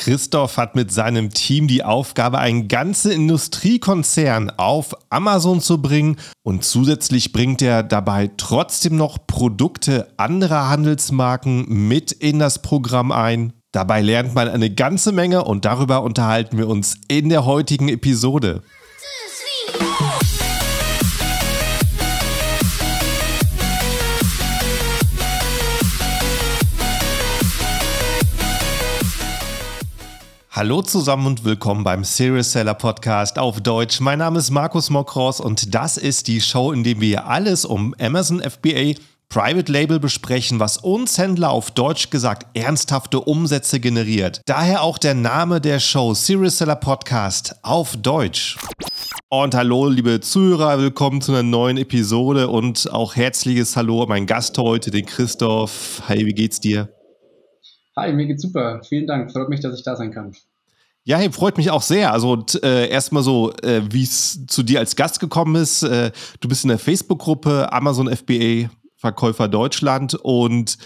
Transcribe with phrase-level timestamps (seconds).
[0.00, 6.64] Christoph hat mit seinem Team die Aufgabe, einen ganzen Industriekonzern auf Amazon zu bringen und
[6.64, 13.52] zusätzlich bringt er dabei trotzdem noch Produkte anderer Handelsmarken mit in das Programm ein.
[13.72, 18.62] Dabei lernt man eine ganze Menge und darüber unterhalten wir uns in der heutigen Episode.
[30.60, 33.98] Hallo zusammen und willkommen beim Serious Seller Podcast auf Deutsch.
[34.00, 37.94] Mein Name ist Markus Mokros und das ist die Show, in der wir alles um
[37.98, 38.92] Amazon FBA
[39.30, 44.42] Private Label besprechen, was uns Händler auf Deutsch gesagt ernsthafte Umsätze generiert.
[44.44, 48.58] Daher auch der Name der Show Serious Seller Podcast auf Deutsch.
[49.30, 54.26] Und hallo, liebe Zuhörer, willkommen zu einer neuen Episode und auch herzliches Hallo an meinen
[54.26, 56.02] Gast heute, den Christoph.
[56.06, 56.90] Hi, wie geht's dir?
[57.96, 58.82] Hi, mir geht's super.
[58.86, 59.32] Vielen Dank.
[59.32, 60.32] Freut mich, dass ich da sein kann.
[61.04, 62.12] Ja, hey, freut mich auch sehr.
[62.12, 65.82] Also äh, erstmal so, äh, wie es zu dir als Gast gekommen ist.
[65.82, 70.76] Äh, du bist in der Facebook-Gruppe Amazon FBA Verkäufer Deutschland und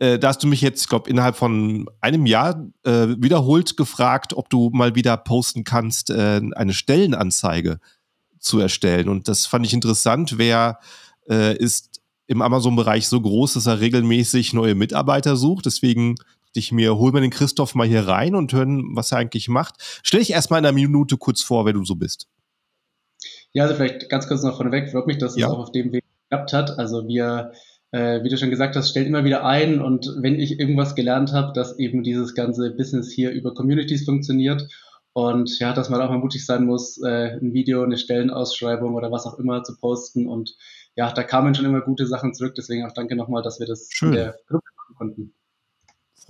[0.00, 4.34] äh, da hast du mich jetzt, ich glaube, innerhalb von einem Jahr äh, wiederholt gefragt,
[4.34, 7.78] ob du mal wieder posten kannst, äh, eine Stellenanzeige
[8.40, 9.08] zu erstellen.
[9.08, 10.38] Und das fand ich interessant.
[10.38, 10.78] Wer
[11.26, 15.66] ist im Amazon-Bereich so groß, dass er regelmäßig neue Mitarbeiter sucht?
[15.66, 16.16] Deswegen
[16.54, 19.76] ich mir, hol mir den Christoph mal hier rein und hören, was er eigentlich macht.
[20.02, 22.28] Stell dich erstmal in einer Minute kurz vor, wer du so bist.
[23.52, 25.46] Ja, also vielleicht ganz kurz noch vorneweg, freut mich, dass ja.
[25.46, 26.78] es auch auf dem Weg geklappt hat.
[26.78, 27.52] Also wir,
[27.90, 31.32] äh, wie du schon gesagt hast, stellt immer wieder ein und wenn ich irgendwas gelernt
[31.32, 34.68] habe, dass eben dieses ganze Business hier über Communities funktioniert
[35.12, 39.10] und ja, dass man auch mal mutig sein muss, äh, ein Video, eine Stellenausschreibung oder
[39.10, 40.56] was auch immer zu posten und
[40.96, 43.88] ja, da kamen schon immer gute Sachen zurück, deswegen auch danke nochmal, dass wir das
[43.90, 44.10] Schön.
[44.10, 45.34] in der Gruppe machen konnten.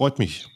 [0.00, 0.46] Freut mich.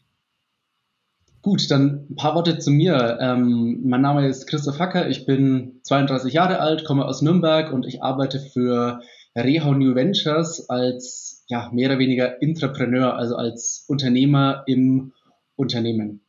[1.42, 3.18] Gut, dann ein paar Worte zu mir.
[3.20, 7.84] Ähm, mein Name ist Christoph Hacker, ich bin 32 Jahre alt, komme aus Nürnberg und
[7.84, 9.02] ich arbeite für
[9.36, 15.12] Rehau New Ventures als ja, mehr oder weniger Intrapreneur, also als Unternehmer im
[15.56, 16.22] Unternehmen.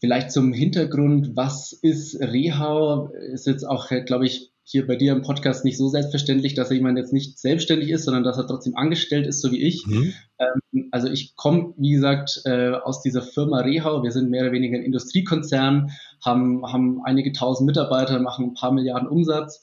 [0.00, 3.08] Vielleicht zum Hintergrund, was ist Rehau?
[3.08, 6.96] Ist jetzt auch, glaube ich, hier bei dir im Podcast nicht so selbstverständlich, dass jemand
[6.96, 9.86] jetzt nicht selbstständig ist, sondern dass er trotzdem angestellt ist, so wie ich.
[9.86, 10.14] Mhm.
[10.38, 14.02] Ähm, also ich komme, wie gesagt, äh, aus dieser Firma Rehau.
[14.02, 15.90] Wir sind mehr oder weniger ein Industriekonzern,
[16.24, 19.60] haben, haben einige tausend Mitarbeiter, machen ein paar Milliarden Umsatz,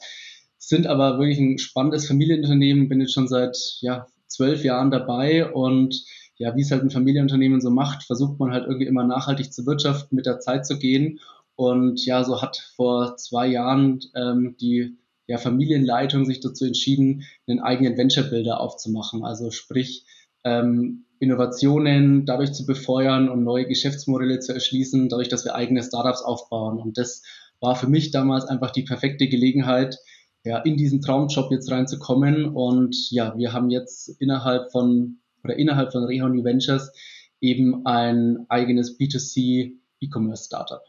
[0.57, 6.03] sind aber wirklich ein spannendes Familienunternehmen, bin jetzt schon seit ja, zwölf Jahren dabei und
[6.35, 9.65] ja, wie es halt ein Familienunternehmen so macht, versucht man halt irgendwie immer nachhaltig zu
[9.65, 11.19] wirtschaften, mit der Zeit zu gehen
[11.59, 14.95] und ja, so hat vor zwei Jahren ähm, die
[15.27, 19.25] ja, Familienleitung sich dazu entschieden, einen eigenen Venture-Builder aufzumachen.
[19.25, 20.05] Also sprich,
[20.45, 26.21] ähm, Innovationen dadurch zu befeuern und neue Geschäftsmodelle zu erschließen, dadurch, dass wir eigene Startups
[26.21, 26.79] aufbauen.
[26.79, 27.23] Und das
[27.59, 29.97] war für mich damals einfach die perfekte Gelegenheit,
[30.45, 32.45] ja, in diesen Traumjob jetzt reinzukommen.
[32.45, 36.93] Und ja, wir haben jetzt innerhalb von oder innerhalb von Reha Ventures
[37.41, 40.88] eben ein eigenes B2C E-Commerce Startup.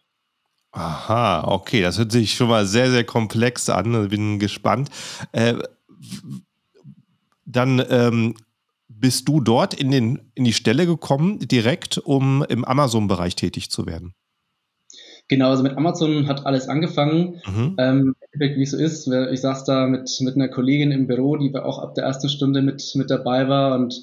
[0.72, 4.08] Aha, okay, das hört sich schon mal sehr, sehr komplex an.
[4.08, 4.88] Bin gespannt.
[5.32, 5.54] Äh,
[7.44, 8.34] dann ähm,
[8.88, 13.86] bist du dort in, den, in die Stelle gekommen, direkt, um im Amazon-Bereich tätig zu
[13.86, 14.14] werden?
[15.28, 17.40] Genau, also mit Amazon hat alles angefangen.
[17.46, 17.76] Mhm.
[17.78, 21.54] Ähm, wie es so ist, ich saß da mit, mit einer Kollegin im Büro, die
[21.56, 23.94] auch ab der ersten Stunde mit, mit dabei war und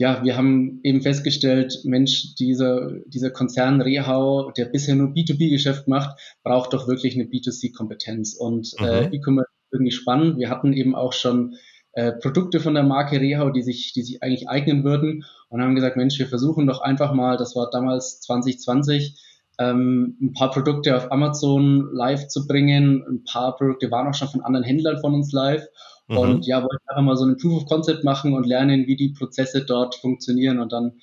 [0.00, 6.18] ja, wir haben eben festgestellt, Mensch, dieser, dieser Konzern Rehau, der bisher nur B2B-Geschäft macht,
[6.42, 8.32] braucht doch wirklich eine B2C-Kompetenz.
[8.32, 9.12] Und äh, mhm.
[9.12, 10.38] äh, E-Commerce ist irgendwie spannend.
[10.38, 11.56] Wir hatten eben auch schon
[11.92, 15.74] äh, Produkte von der Marke Rehau, die sich, die sich eigentlich eignen würden und haben
[15.74, 19.20] gesagt, Mensch, wir versuchen doch einfach mal, das war damals 2020,
[19.58, 23.04] ähm, ein paar Produkte auf Amazon live zu bringen.
[23.06, 25.66] Ein paar Produkte waren auch schon von anderen Händlern von uns live.
[26.10, 26.18] Mhm.
[26.18, 29.10] Und ja, wollte einfach mal so ein Proof of Concept machen und lernen, wie die
[29.10, 30.58] Prozesse dort funktionieren.
[30.58, 31.00] Und dann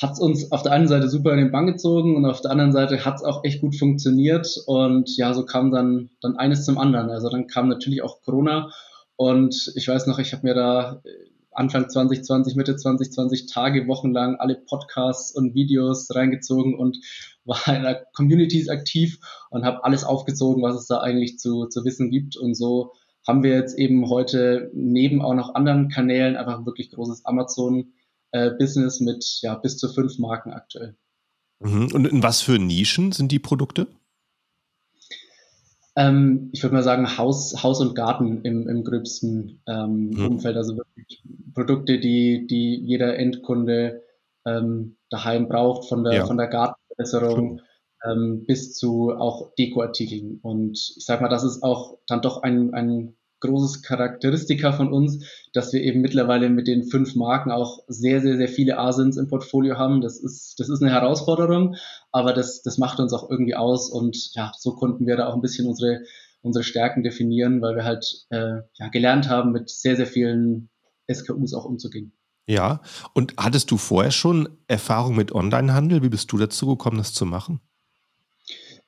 [0.00, 2.50] hat es uns auf der einen Seite super in den Bann gezogen und auf der
[2.50, 4.48] anderen Seite hat es auch echt gut funktioniert.
[4.66, 7.10] Und ja, so kam dann, dann eines zum anderen.
[7.10, 8.72] Also dann kam natürlich auch Corona.
[9.16, 11.10] Und ich weiß noch, ich habe mir da äh,
[11.52, 16.98] Anfang 2020, Mitte 2020 Tage, wochenlang alle Podcasts und Videos reingezogen und
[17.44, 19.20] war in der Communities aktiv
[19.50, 22.36] und habe alles aufgezogen, was es da eigentlich zu, zu wissen gibt.
[22.36, 22.90] Und so
[23.26, 29.04] haben wir jetzt eben heute neben auch noch anderen Kanälen einfach wirklich großes Amazon-Business äh,
[29.04, 30.96] mit ja, bis zu fünf Marken aktuell.
[31.60, 31.88] Mhm.
[31.92, 33.86] Und in was für Nischen sind die Produkte?
[35.96, 40.26] Ähm, ich würde mal sagen, Haus, Haus und Garten im, im gröbsten ähm, mhm.
[40.26, 40.56] Umfeld.
[40.56, 41.22] Also wirklich
[41.54, 44.02] Produkte, die, die jeder Endkunde
[44.44, 46.26] ähm, daheim braucht, von der, ja.
[46.26, 47.60] von der Garten Verbesserung
[48.04, 50.38] ähm, bis zu auch Dekoartikeln.
[50.42, 55.26] Und ich sag mal, das ist auch dann doch ein, ein großes Charakteristika von uns,
[55.52, 59.28] dass wir eben mittlerweile mit den fünf Marken auch sehr, sehr, sehr viele Asins im
[59.28, 60.00] Portfolio haben.
[60.00, 61.76] Das ist, das ist eine Herausforderung,
[62.10, 65.34] aber das, das macht uns auch irgendwie aus und ja, so konnten wir da auch
[65.34, 66.00] ein bisschen unsere,
[66.42, 70.70] unsere Stärken definieren, weil wir halt äh, ja, gelernt haben, mit sehr, sehr vielen
[71.12, 72.12] SKUs auch umzugehen.
[72.46, 72.80] Ja,
[73.14, 76.02] und hattest du vorher schon Erfahrung mit Onlinehandel?
[76.02, 77.60] Wie bist du dazu gekommen, das zu machen?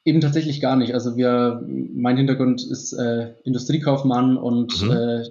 [0.07, 0.95] Eben tatsächlich gar nicht.
[0.95, 4.93] Also wir, mein Hintergrund ist äh, Industriekaufmann und mhm.
[4.93, 5.25] äh,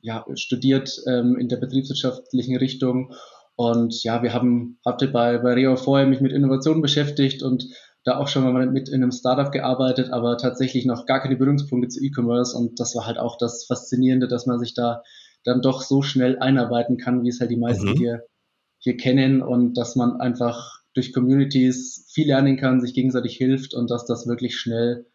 [0.00, 3.12] ja, studiert ähm, in der betriebswirtschaftlichen Richtung.
[3.54, 7.68] Und ja, wir haben, hatte bei, bei Reo vorher mich mit Innovationen beschäftigt und
[8.04, 11.88] da auch schon mal mit in einem Startup gearbeitet, aber tatsächlich noch gar keine Berührungspunkte
[11.88, 12.56] zu E-Commerce.
[12.56, 15.02] Und das war halt auch das Faszinierende, dass man sich da
[15.44, 17.96] dann doch so schnell einarbeiten kann, wie es halt die meisten mhm.
[17.96, 18.24] hier,
[18.78, 23.90] hier kennen und dass man einfach durch Communities viel lernen kann, sich gegenseitig hilft und
[23.90, 25.06] dass das wirklich schnell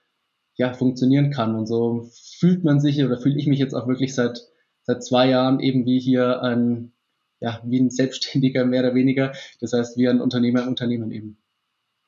[0.56, 1.56] ja, funktionieren kann.
[1.56, 2.10] Und so
[2.40, 4.42] fühlt man sich oder fühle ich mich jetzt auch wirklich seit,
[4.84, 6.92] seit zwei Jahren eben wie hier ein,
[7.40, 9.32] ja, wie ein Selbstständiger mehr oder weniger.
[9.62, 11.38] Das heißt, wie ein Unternehmer im Unternehmen eben.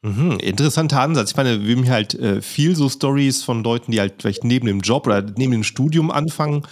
[0.04, 1.32] Mhm, interessanter Ansatz.
[1.32, 4.44] Ich meine, wir haben hier halt äh, viel so Stories von Leuten, die halt vielleicht
[4.44, 6.64] neben dem Job oder neben dem Studium anfangen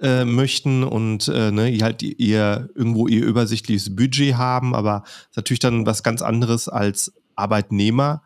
[0.00, 5.60] äh, möchten und äh, ne, halt ihr irgendwo ihr übersichtliches Budget haben, aber ist natürlich
[5.60, 8.22] dann was ganz anderes als Arbeitnehmer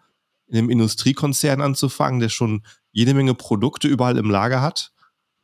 [0.48, 2.62] in einem Industriekonzern anzufangen, der schon
[2.92, 4.92] jede Menge Produkte überall im Lager hat.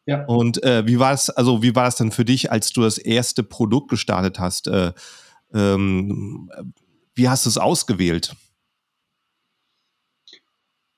[0.07, 0.25] Ja.
[0.27, 2.99] Und äh, wie war es, also wie war es dann für dich, als du das
[2.99, 4.67] erste Produkt gestartet hast?
[4.67, 4.93] Äh,
[5.53, 6.51] ähm,
[7.15, 8.35] wie hast du es ausgewählt?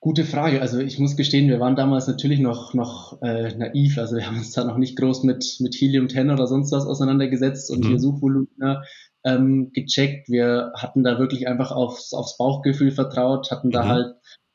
[0.00, 0.60] Gute Frage.
[0.60, 3.98] Also ich muss gestehen, wir waren damals natürlich noch, noch äh, naiv.
[3.98, 6.86] Also wir haben uns da noch nicht groß mit, mit Helium 10 oder sonst was
[6.86, 7.88] auseinandergesetzt und mhm.
[7.88, 8.82] hier Suchvolumina
[9.24, 10.28] ähm, gecheckt.
[10.28, 13.88] Wir hatten da wirklich einfach aufs, aufs Bauchgefühl vertraut, hatten da mhm.
[13.88, 14.14] halt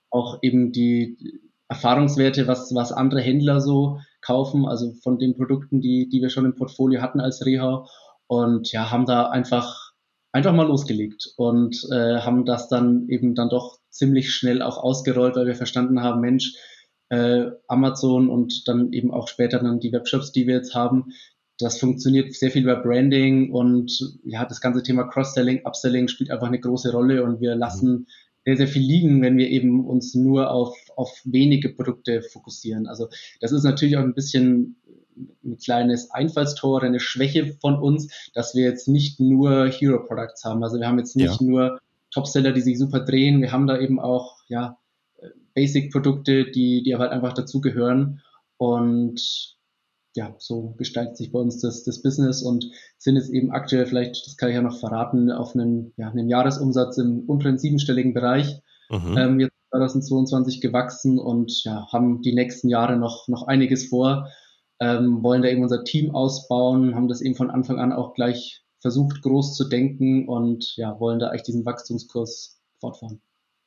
[0.09, 6.09] auch eben die Erfahrungswerte, was, was andere Händler so kaufen, also von den Produkten, die,
[6.09, 7.85] die wir schon im Portfolio hatten als Reha.
[8.27, 9.90] Und ja, haben da einfach,
[10.31, 15.35] einfach mal losgelegt und äh, haben das dann eben dann doch ziemlich schnell auch ausgerollt,
[15.35, 16.55] weil wir verstanden haben, Mensch,
[17.09, 21.11] äh, Amazon und dann eben auch später dann die Webshops, die wir jetzt haben,
[21.61, 26.47] das funktioniert sehr viel über Branding und ja, das ganze Thema Cross-Selling, Upselling spielt einfach
[26.47, 28.07] eine große Rolle und wir lassen
[28.45, 32.87] sehr, sehr viel liegen, wenn wir eben uns nur auf, auf wenige Produkte fokussieren.
[32.87, 33.07] Also
[33.39, 34.80] das ist natürlich auch ein bisschen
[35.43, 40.63] ein kleines Einfallstor, eine Schwäche von uns, dass wir jetzt nicht nur Hero Products haben.
[40.63, 41.47] Also wir haben jetzt nicht ja.
[41.47, 41.79] nur
[42.11, 43.41] Topseller, die sich super drehen.
[43.41, 44.77] Wir haben da eben auch ja,
[45.53, 48.21] Basic-Produkte, die, die halt einfach dazugehören.
[48.57, 49.57] Und
[50.15, 54.27] ja, so gestaltet sich bei uns das, das Business und sind jetzt eben aktuell vielleicht,
[54.27, 58.61] das kann ich ja noch verraten, auf einen, ja, einen Jahresumsatz im unteren siebenstelligen Bereich.
[58.89, 59.17] Mhm.
[59.17, 64.27] Ähm, jetzt 2022 gewachsen und ja, haben die nächsten Jahre noch, noch einiges vor,
[64.81, 68.63] ähm, wollen da eben unser Team ausbauen, haben das eben von Anfang an auch gleich
[68.79, 73.21] versucht, groß zu denken und ja, wollen da eigentlich diesen Wachstumskurs fortfahren.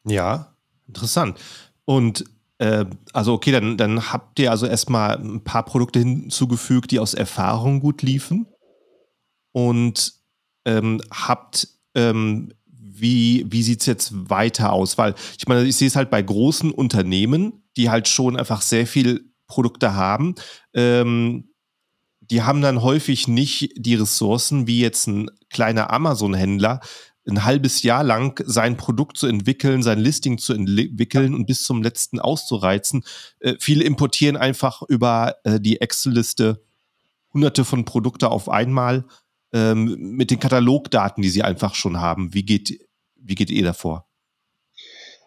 [0.04, 0.56] Ja,
[0.88, 1.38] interessant.
[1.84, 2.24] Und
[2.58, 7.14] äh, also okay, dann, dann habt ihr also erstmal ein paar Produkte hinzugefügt, die aus
[7.14, 8.46] Erfahrung gut liefen.
[9.52, 10.14] Und
[10.64, 14.98] ähm, habt, ähm, wie, wie sieht es jetzt weiter aus?
[14.98, 18.88] Weil ich meine, ich sehe es halt bei großen Unternehmen, die halt schon einfach sehr
[18.88, 20.34] viel Produkte haben.
[20.72, 21.50] Ähm,
[22.20, 26.80] die haben dann häufig nicht die Ressourcen wie jetzt ein kleiner Amazon-Händler,
[27.26, 31.82] ein halbes Jahr lang sein Produkt zu entwickeln, sein Listing zu entwickeln und bis zum
[31.82, 33.04] letzten auszureizen.
[33.38, 36.64] Äh, viele importieren einfach über äh, die Excel-Liste
[37.32, 39.04] hunderte von Produkte auf einmal
[39.52, 42.34] ähm, mit den Katalogdaten, die sie einfach schon haben.
[42.34, 42.80] Wie geht,
[43.14, 44.06] wie geht ihr davor?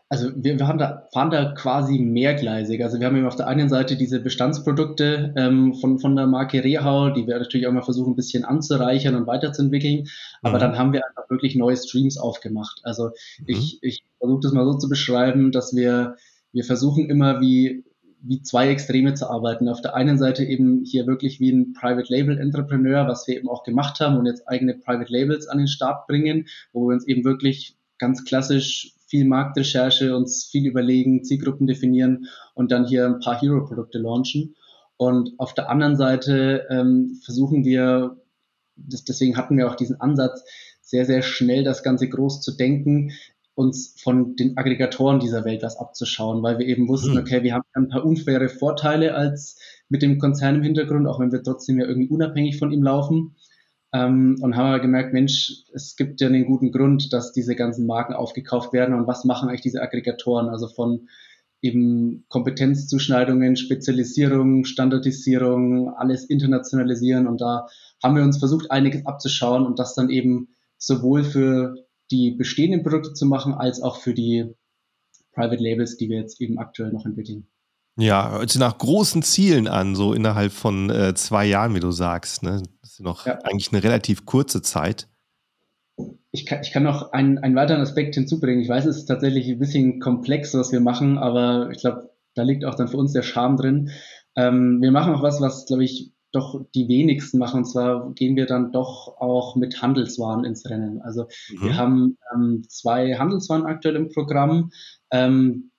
[0.09, 2.81] Also wir, wir haben da, fahren da quasi mehrgleisig.
[2.81, 6.63] Also wir haben eben auf der einen Seite diese Bestandsprodukte ähm, von, von der Marke
[6.63, 10.07] Rehau, die wir natürlich auch mal versuchen, ein bisschen anzureichern und weiterzuentwickeln.
[10.43, 10.61] Aber mhm.
[10.61, 12.79] dann haben wir einfach wirklich neue Streams aufgemacht.
[12.83, 13.07] Also
[13.39, 13.45] mhm.
[13.47, 16.15] ich, ich versuche das mal so zu beschreiben, dass wir,
[16.53, 17.83] wir versuchen immer wie,
[18.21, 19.67] wie zwei Extreme zu arbeiten.
[19.67, 23.49] Auf der einen Seite eben hier wirklich wie ein Private Label Entrepreneur, was wir eben
[23.49, 27.05] auch gemacht haben und jetzt eigene Private Labels an den Start bringen, wo wir uns
[27.05, 33.19] eben wirklich ganz klassisch viel Marktrecherche, uns viel überlegen, Zielgruppen definieren und dann hier ein
[33.19, 34.55] paar Hero-Produkte launchen.
[34.97, 38.17] Und auf der anderen Seite ähm, versuchen wir,
[38.75, 40.43] das, deswegen hatten wir auch diesen Ansatz,
[40.81, 43.11] sehr, sehr schnell das Ganze groß zu denken,
[43.55, 47.19] uns von den Aggregatoren dieser Welt was abzuschauen, weil wir eben wussten, mhm.
[47.19, 49.59] okay, wir haben ein paar unfaire Vorteile als
[49.89, 53.35] mit dem Konzern im Hintergrund, auch wenn wir trotzdem ja irgendwie unabhängig von ihm laufen.
[53.93, 57.85] Ähm, und haben aber gemerkt, Mensch, es gibt ja einen guten Grund, dass diese ganzen
[57.85, 61.07] Marken aufgekauft werden und was machen eigentlich diese Aggregatoren, also von
[61.61, 67.67] eben Kompetenzzuschneidungen, Spezialisierung, Standardisierung, alles internationalisieren und da
[68.03, 71.75] haben wir uns versucht, einiges abzuschauen und das dann eben sowohl für
[72.11, 74.53] die bestehenden Produkte zu machen, als auch für die
[75.33, 77.47] Private Labels, die wir jetzt eben aktuell noch entwickeln.
[77.99, 81.91] Ja, hört sich nach großen Zielen an, so innerhalb von äh, zwei Jahren, wie du
[81.91, 82.43] sagst.
[82.43, 82.61] Ne?
[82.97, 83.37] Ist noch ja.
[83.43, 85.07] eigentlich eine relativ kurze Zeit.
[86.31, 88.63] Ich kann, ich kann noch einen, einen weiteren Aspekt hinzubringen.
[88.63, 92.41] Ich weiß, es ist tatsächlich ein bisschen komplex, was wir machen, aber ich glaube, da
[92.41, 93.91] liegt auch dann für uns der Charme drin.
[94.35, 97.59] Ähm, wir machen auch was, was, glaube ich, doch die wenigsten machen.
[97.59, 100.99] Und zwar gehen wir dann doch auch mit Handelswaren ins Rennen.
[101.03, 101.65] Also mhm.
[101.65, 104.71] wir haben ähm, zwei Handelswaren aktuell im Programm,
[105.11, 105.69] ähm,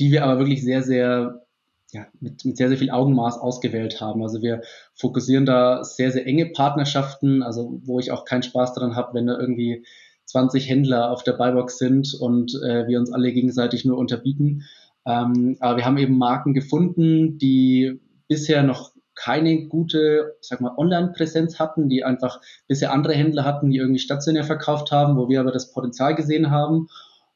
[0.00, 1.46] die wir aber wirklich sehr, sehr
[1.92, 4.22] ja, mit, mit sehr, sehr viel Augenmaß ausgewählt haben.
[4.22, 4.62] Also wir
[4.94, 9.26] fokussieren da sehr, sehr enge Partnerschaften, also wo ich auch keinen Spaß daran habe, wenn
[9.26, 9.84] da irgendwie
[10.26, 14.64] 20 Händler auf der Buybox sind und äh, wir uns alle gegenseitig nur unterbieten.
[15.06, 21.58] Ähm, aber wir haben eben Marken gefunden, die bisher noch keine gute, sag mal, Online-Präsenz
[21.58, 25.50] hatten, die einfach bisher andere Händler hatten, die irgendwie stationär verkauft haben, wo wir aber
[25.50, 26.88] das Potenzial gesehen haben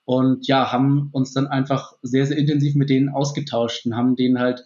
[0.04, 4.38] und ja, haben uns dann einfach sehr, sehr intensiv mit denen ausgetauscht und haben denen
[4.38, 4.64] halt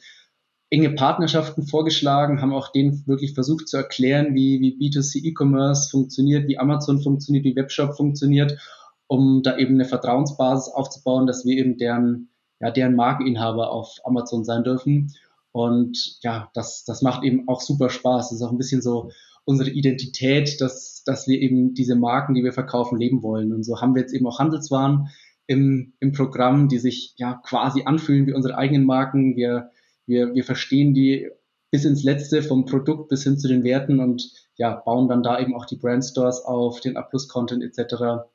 [0.71, 6.49] enge Partnerschaften vorgeschlagen, haben auch denen wirklich versucht zu erklären, wie, wie B2C E-Commerce funktioniert,
[6.49, 8.59] wie Amazon funktioniert, wie Webshop funktioniert,
[9.07, 14.45] um da eben eine Vertrauensbasis aufzubauen, dass wir eben deren, ja, deren Markeninhaber auf Amazon
[14.45, 15.15] sein dürfen.
[15.53, 18.31] Und ja, das, das macht eben auch super Spaß.
[18.31, 19.11] Das ist auch ein bisschen so
[19.45, 23.53] unsere Identität, dass, dass wir eben diese Marken, die wir verkaufen, leben wollen.
[23.53, 25.09] Und so haben wir jetzt eben auch Handelswaren,
[25.47, 29.37] im, im Programm, die sich ja quasi anfühlen wie unsere eigenen Marken.
[29.37, 29.71] Wir,
[30.07, 31.31] wir, wir verstehen die
[31.71, 35.39] bis ins Letzte, vom Produkt bis hin zu den Werten und ja, bauen dann da
[35.41, 38.27] eben auch die Brandstores auf, den A-Plus-Content etc.,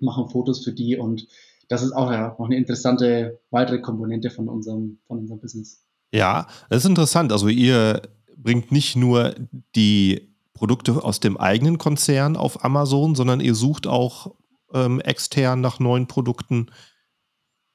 [0.00, 1.26] machen Fotos für die und
[1.68, 5.82] das ist auch ja noch eine interessante weitere Komponente von unserem, von unserem Business.
[6.12, 7.32] Ja, das ist interessant.
[7.32, 8.02] Also ihr
[8.36, 9.34] bringt nicht nur
[9.74, 14.34] die Produkte aus dem eigenen Konzern auf Amazon, sondern ihr sucht auch
[14.74, 16.70] ähm, extern nach neuen Produkten,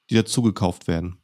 [0.10, 1.18] die dazugekauft werden?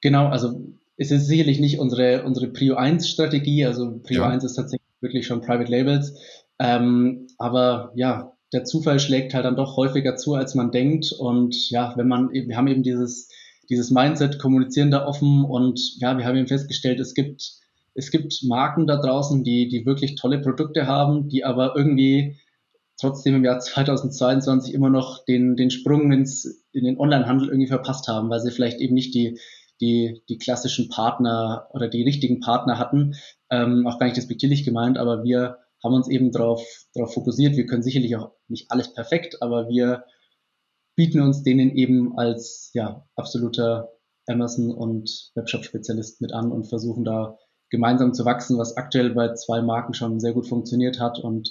[0.00, 0.60] Genau, also
[0.96, 3.64] es ist sicherlich nicht unsere, unsere Prio 1 Strategie.
[3.66, 4.28] Also Prio ja.
[4.28, 6.18] 1 ist tatsächlich wirklich schon Private Labels.
[6.58, 11.12] Ähm, aber ja, der Zufall schlägt halt dann doch häufiger zu, als man denkt.
[11.12, 13.28] Und ja, wenn man, wir haben eben dieses,
[13.68, 17.52] dieses Mindset, kommunizieren da offen und ja, wir haben eben festgestellt, es gibt,
[17.94, 22.38] es gibt Marken da draußen, die, die wirklich tolle Produkte haben, die aber irgendwie
[23.00, 28.08] trotzdem im Jahr 2022 immer noch den, den Sprung ins, in den Onlinehandel irgendwie verpasst
[28.08, 29.38] haben, weil sie vielleicht eben nicht die,
[29.80, 33.14] die, die klassischen Partner oder die richtigen Partner hatten.
[33.50, 36.62] Ähm, auch gar nicht despektierlich gemeint, aber wir haben uns eben darauf
[36.94, 37.56] darauf fokussiert.
[37.56, 40.04] Wir können sicherlich auch nicht alles perfekt, aber wir
[40.96, 43.92] bieten uns denen eben als ja, absoluter
[44.26, 47.38] Amazon und Webshop-Spezialist mit an und versuchen da
[47.70, 51.48] gemeinsam zu wachsen, was aktuell bei zwei Marken schon sehr gut funktioniert hat und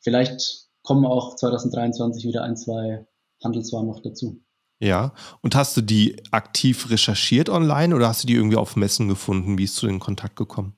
[0.00, 3.06] vielleicht kommen auch 2023 wieder ein, zwei
[3.42, 4.40] Handelswaren noch dazu.
[4.80, 9.08] Ja, und hast du die aktiv recherchiert online oder hast du die irgendwie auf Messen
[9.08, 9.58] gefunden?
[9.58, 10.74] Wie ist zu den Kontakt gekommen?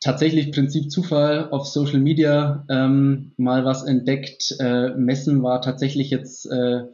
[0.00, 4.54] Tatsächlich Prinzip Zufall auf Social Media ähm, mal was entdeckt.
[4.60, 6.84] Äh, Messen war tatsächlich jetzt, äh,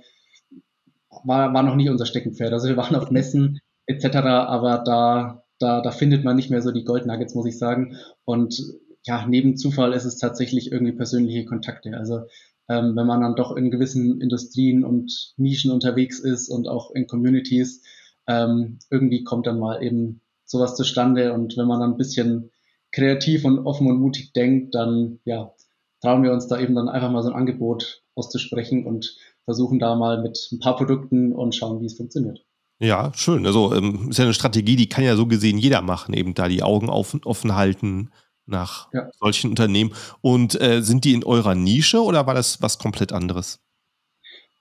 [1.24, 2.52] war, war noch nicht unser Steckenpferd.
[2.52, 6.70] Also wir waren auf Messen etc., aber da, da, da findet man nicht mehr so
[6.70, 7.96] die Goldnuggets, muss ich sagen.
[8.24, 8.62] Und
[9.04, 11.96] ja, neben Zufall ist es tatsächlich irgendwie persönliche Kontakte.
[11.96, 12.22] Also
[12.68, 17.06] ähm, wenn man dann doch in gewissen Industrien und Nischen unterwegs ist und auch in
[17.06, 17.82] Communities,
[18.26, 21.34] ähm, irgendwie kommt dann mal eben sowas zustande.
[21.34, 22.50] Und wenn man dann ein bisschen
[22.92, 25.52] kreativ und offen und mutig denkt, dann ja,
[26.00, 29.94] trauen wir uns da eben dann einfach mal so ein Angebot auszusprechen und versuchen da
[29.94, 32.46] mal mit ein paar Produkten und schauen, wie es funktioniert.
[32.78, 33.46] Ja, schön.
[33.46, 36.48] Also ähm, ist ja eine Strategie, die kann ja so gesehen jeder machen, eben da
[36.48, 38.10] die Augen offen, offen halten,
[38.46, 39.08] nach ja.
[39.18, 39.92] solchen Unternehmen.
[40.20, 43.60] Und äh, sind die in eurer Nische oder war das was komplett anderes?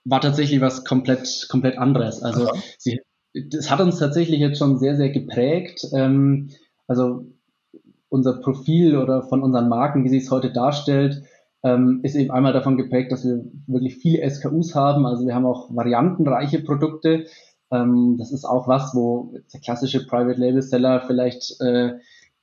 [0.04, 2.22] War tatsächlich was komplett, komplett anderes.
[2.22, 3.00] Also sie,
[3.32, 5.86] das hat uns tatsächlich jetzt schon sehr, sehr geprägt.
[5.92, 6.50] Ähm,
[6.86, 7.26] also
[8.08, 11.22] unser Profil oder von unseren Marken, wie sich es heute darstellt,
[11.64, 15.06] ähm, ist eben einmal davon geprägt, dass wir wirklich viele SKUs haben.
[15.06, 17.26] Also wir haben auch variantenreiche Produkte.
[17.72, 21.94] Ähm, das ist auch was, wo der klassische Private Label Seller vielleicht äh,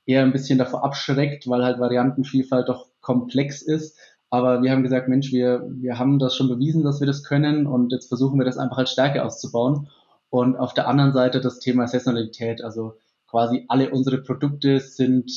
[0.06, 3.98] eher ein bisschen davor abschreckt, weil halt Variantenvielfalt doch komplex ist.
[4.30, 7.66] Aber wir haben gesagt, Mensch, wir, wir haben das schon bewiesen, dass wir das können
[7.66, 9.88] und jetzt versuchen wir das einfach als Stärke auszubauen.
[10.30, 12.94] Und auf der anderen Seite das Thema Saisonalität, also
[13.26, 15.30] quasi alle unsere Produkte sind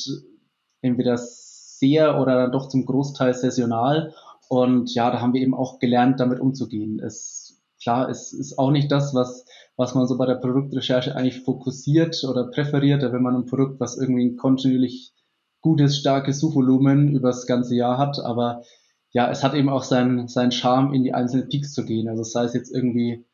[0.80, 4.14] entweder sehr oder dann doch zum Großteil saisonal.
[4.48, 6.98] Und ja, da haben wir eben auch gelernt, damit umzugehen.
[6.98, 7.45] Es,
[7.86, 9.44] klar, es ist auch nicht das, was,
[9.76, 13.02] was man so bei der Produktrecherche eigentlich fokussiert oder präferiert.
[13.02, 15.12] wenn man ein Produkt, was irgendwie ein kontinuierlich
[15.60, 18.18] gutes, starkes Suchvolumen über das ganze Jahr hat.
[18.18, 18.62] Aber
[19.12, 22.08] ja, es hat eben auch seinen, seinen Charme, in die einzelnen Peaks zu gehen.
[22.08, 23.24] Also sei es jetzt irgendwie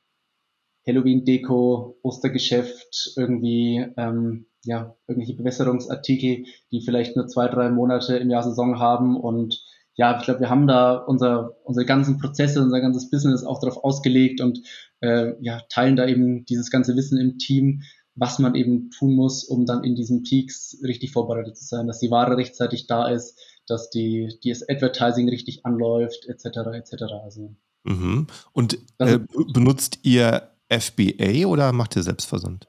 [0.86, 8.42] Halloween-Deko, Ostergeschäft, irgendwie ähm, ja, irgendwelche Bewässerungsartikel, die vielleicht nur zwei, drei Monate im Jahr
[8.42, 9.16] Saison haben.
[9.18, 13.60] Und ja, ich glaube, wir haben da unser, unsere ganzen Prozesse, unser ganzes Business auch
[13.60, 14.60] darauf ausgelegt und
[15.00, 17.82] äh, ja, teilen da eben dieses ganze Wissen im Team,
[18.14, 21.98] was man eben tun muss, um dann in diesen Peaks richtig vorbereitet zu sein, dass
[21.98, 26.44] die Ware rechtzeitig da ist, dass die, die das Advertising richtig anläuft, etc.
[26.72, 27.02] etc.
[27.22, 28.26] Also, mhm.
[28.52, 29.18] Und äh,
[29.52, 32.68] benutzt ihr FBA oder macht ihr Selbstversand?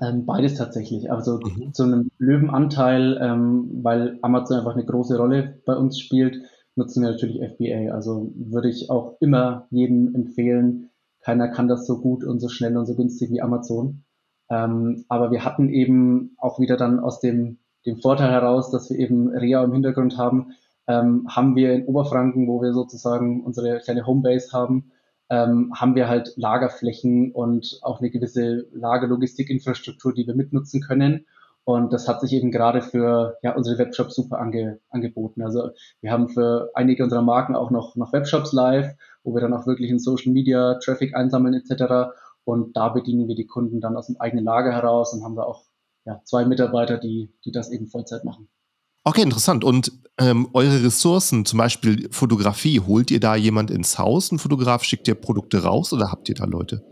[0.00, 1.10] Ähm, beides tatsächlich.
[1.10, 1.72] Also mhm.
[1.72, 6.42] zu einem Löwenanteil, ähm, weil Amazon einfach eine große Rolle bei uns spielt,
[6.76, 7.92] nutzen wir natürlich FBA.
[7.92, 10.90] Also würde ich auch immer jedem empfehlen.
[11.20, 14.04] Keiner kann das so gut und so schnell und so günstig wie Amazon.
[14.50, 18.98] Ähm, aber wir hatten eben auch wieder dann aus dem, dem Vorteil heraus, dass wir
[18.98, 20.52] eben Rea im Hintergrund haben,
[20.86, 24.90] ähm, haben wir in Oberfranken, wo wir sozusagen unsere kleine Homebase haben,
[25.30, 31.26] ähm, haben wir halt Lagerflächen und auch eine gewisse Lagerlogistikinfrastruktur, die wir mitnutzen können.
[31.64, 35.42] Und das hat sich eben gerade für ja, unsere Webshops super ange, angeboten.
[35.42, 35.70] Also
[36.02, 39.66] wir haben für einige unserer Marken auch noch, noch Webshops live, wo wir dann auch
[39.66, 42.12] wirklich in Social Media Traffic einsammeln etc.
[42.44, 45.44] Und da bedienen wir die Kunden dann aus dem eigenen Lager heraus und haben da
[45.44, 45.64] auch
[46.04, 48.48] ja, zwei Mitarbeiter, die, die das eben Vollzeit machen.
[49.04, 49.64] Okay, interessant.
[49.64, 54.82] Und ähm, eure Ressourcen, zum Beispiel Fotografie, holt ihr da jemand ins Haus, ein Fotograf,
[54.82, 56.82] schickt ihr Produkte raus oder habt ihr da Leute?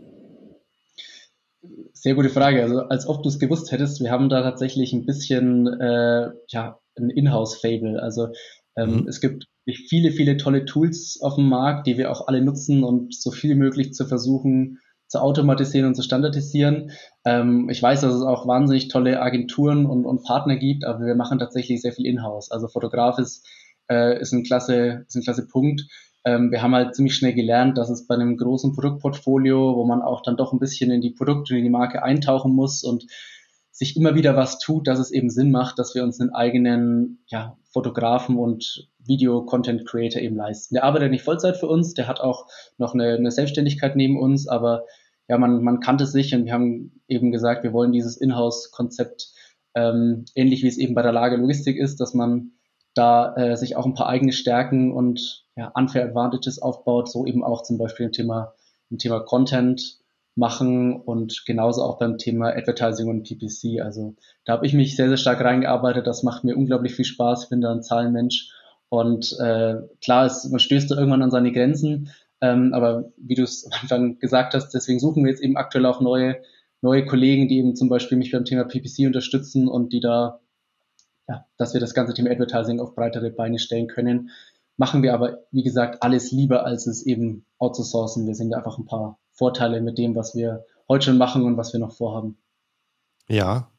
[1.93, 2.61] Sehr gute Frage.
[2.61, 6.77] Also als ob du es gewusst hättest, wir haben da tatsächlich ein bisschen äh, ja,
[6.97, 8.01] ein Inhouse-Fable.
[8.01, 8.27] Also
[8.75, 9.07] ähm, mhm.
[9.07, 13.15] es gibt viele, viele tolle Tools auf dem Markt, die wir auch alle nutzen und
[13.15, 14.79] so viel möglich zu versuchen,
[15.13, 16.89] zu automatisieren und zu standardisieren.
[17.23, 21.13] Ähm, ich weiß, dass es auch wahnsinnig tolle Agenturen und, und Partner gibt, aber wir
[21.13, 22.49] machen tatsächlich sehr viel in-house.
[22.49, 23.45] Also Fotograf ist,
[23.91, 25.83] äh, ist, ein klasse, ist ein klasse Punkt.
[26.25, 30.01] Ähm, wir haben halt ziemlich schnell gelernt, dass es bei einem großen Produktportfolio, wo man
[30.01, 33.05] auch dann doch ein bisschen in die Produkte in die Marke eintauchen muss und
[33.69, 37.19] sich immer wieder was tut, dass es eben Sinn macht, dass wir uns einen eigenen
[37.27, 40.73] ja, Fotografen und Video-Content-Creator eben leisten.
[40.73, 42.47] Der arbeitet nicht Vollzeit für uns, der hat auch
[42.79, 44.85] noch eine, eine Selbstständigkeit neben uns, aber
[45.27, 49.33] ja, man, man kannte sich und wir haben eben gesagt, wir wollen dieses Inhouse-Konzept
[49.75, 52.51] ähm, ähnlich wie es eben bei der Lage Logistik ist, dass man
[52.93, 57.43] da äh, sich auch ein paar eigene Stärken und ja, Unfair Advantages aufbaut, so eben
[57.43, 58.53] auch zum Beispiel im Thema,
[58.89, 59.99] im Thema Content
[60.35, 63.81] machen und genauso auch beim Thema Advertising und PPC.
[63.81, 66.07] Also da habe ich mich sehr, sehr stark reingearbeitet.
[66.07, 67.43] Das macht mir unglaublich viel Spaß.
[67.43, 68.51] Ich bin da ein Zahlenmensch.
[68.89, 72.11] Und äh, klar, ist, man stößt da irgendwann an seine Grenzen,
[72.43, 75.85] ähm, aber wie du es am Anfang gesagt hast, deswegen suchen wir jetzt eben aktuell
[75.85, 76.41] auch neue,
[76.81, 80.41] neue Kollegen, die eben zum Beispiel mich beim Thema PPC unterstützen und die da,
[81.29, 84.29] ja, dass wir das ganze Thema Advertising auf breitere Beine stellen können.
[84.75, 88.27] Machen wir aber, wie gesagt, alles lieber, als es eben outzusourcen.
[88.27, 91.55] Wir sehen da einfach ein paar Vorteile mit dem, was wir heute schon machen und
[91.55, 92.37] was wir noch vorhaben.
[93.29, 93.71] Ja,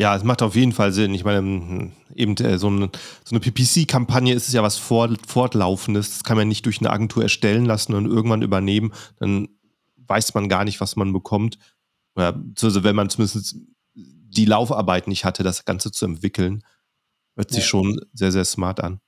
[0.00, 1.12] ja, es macht auf jeden Fall Sinn.
[1.12, 2.88] Ich meine, eben äh, so eine,
[3.22, 6.08] so eine PPC-Kampagne ist es ja was Fortlaufendes.
[6.08, 8.94] Das kann man nicht durch eine Agentur erstellen lassen und irgendwann übernehmen.
[9.18, 9.48] Dann
[10.06, 11.58] weiß man gar nicht, was man bekommt.
[12.16, 12.32] Ja,
[12.62, 13.56] also wenn man zumindest
[13.94, 16.64] die Laufarbeit nicht hatte, das Ganze zu entwickeln,
[17.36, 17.68] hört sich ja.
[17.68, 19.00] schon sehr, sehr smart an.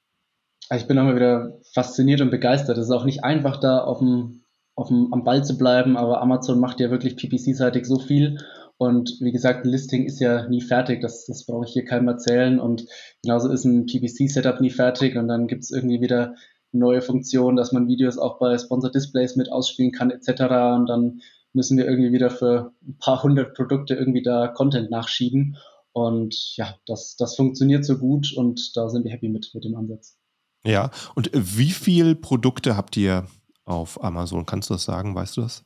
[0.77, 2.77] Ich bin immer wieder fasziniert und begeistert.
[2.77, 4.43] Es ist auch nicht einfach, da auf dem,
[4.75, 8.39] auf dem, am Ball zu bleiben, aber Amazon macht ja wirklich PPC-seitig so viel
[8.83, 12.09] und wie gesagt, ein Listing ist ja nie fertig, das, das brauche ich hier keinem
[12.09, 12.59] erzählen.
[12.59, 12.89] Und
[13.23, 16.35] genauso ist ein PPC-Setup nie fertig und dann gibt es irgendwie wieder
[16.73, 20.31] neue Funktionen, dass man Videos auch bei Sponsored Displays mit ausspielen kann, etc.
[20.75, 21.21] Und dann
[21.53, 25.59] müssen wir irgendwie wieder für ein paar hundert Produkte irgendwie da Content nachschieben.
[25.93, 29.77] Und ja, das, das funktioniert so gut und da sind wir happy mit, mit dem
[29.77, 30.19] Ansatz.
[30.67, 33.29] Ja, und wie viele Produkte habt ihr
[33.65, 34.45] auf Amazon?
[34.45, 35.15] Kannst du das sagen?
[35.15, 35.65] Weißt du das?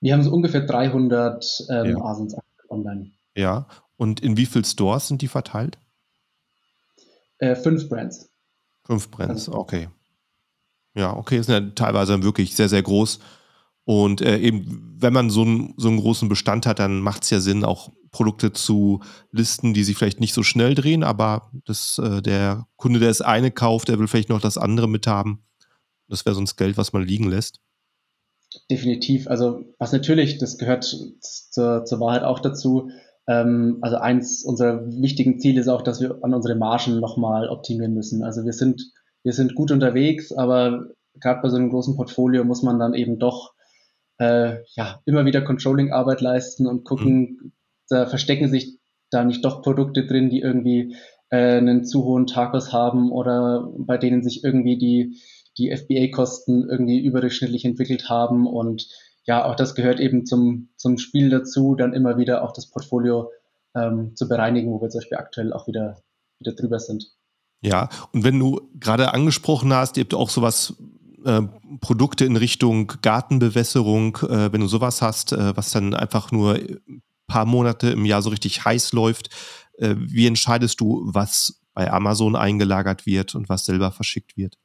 [0.00, 2.00] Wir haben so ungefähr 300 ähm, ja.
[2.02, 2.36] Asens
[2.68, 3.10] online.
[3.34, 5.78] Ja, und in wie vielen Stores sind die verteilt?
[7.38, 8.30] Äh, fünf Brands.
[8.84, 9.88] Fünf Brands, also, okay.
[10.94, 13.20] Ja, okay, sind ja teilweise wirklich sehr, sehr groß.
[13.84, 17.30] Und äh, eben, wenn man so, ein, so einen großen Bestand hat, dann macht es
[17.30, 21.98] ja Sinn, auch Produkte zu listen, die sich vielleicht nicht so schnell drehen, aber das,
[21.98, 25.42] äh, der Kunde, der das eine kauft, der will vielleicht noch das andere mithaben.
[26.08, 27.60] Das wäre sonst Geld, was man liegen lässt.
[28.70, 29.28] Definitiv.
[29.28, 32.90] Also was natürlich, das gehört zur, zur Wahrheit auch dazu.
[33.26, 37.94] Ähm, also eins unserer wichtigen Ziele ist auch, dass wir an unsere Margen nochmal optimieren
[37.94, 38.24] müssen.
[38.24, 38.90] Also wir sind,
[39.22, 40.88] wir sind gut unterwegs, aber
[41.20, 43.52] gerade bei so einem großen Portfolio muss man dann eben doch
[44.18, 47.52] äh, ja, immer wieder Controlling-Arbeit leisten und gucken, mhm.
[47.88, 48.78] da verstecken sich
[49.10, 50.96] da nicht doch Produkte drin, die irgendwie
[51.30, 55.18] äh, einen zu hohen Tacos haben oder bei denen sich irgendwie die,
[55.58, 58.46] die FBA-Kosten irgendwie überdurchschnittlich entwickelt haben.
[58.46, 58.88] Und
[59.24, 63.30] ja, auch das gehört eben zum, zum Spiel dazu, dann immer wieder auch das Portfolio
[63.74, 66.02] ähm, zu bereinigen, wo wir zum Beispiel aktuell auch wieder,
[66.38, 67.12] wieder drüber sind.
[67.60, 70.74] Ja, und wenn du gerade angesprochen hast, ihr habt auch sowas
[71.24, 71.42] äh,
[71.80, 77.02] Produkte in Richtung Gartenbewässerung, äh, wenn du sowas hast, äh, was dann einfach nur ein
[77.26, 79.30] paar Monate im Jahr so richtig heiß läuft,
[79.78, 84.56] äh, wie entscheidest du, was bei Amazon eingelagert wird und was selber verschickt wird?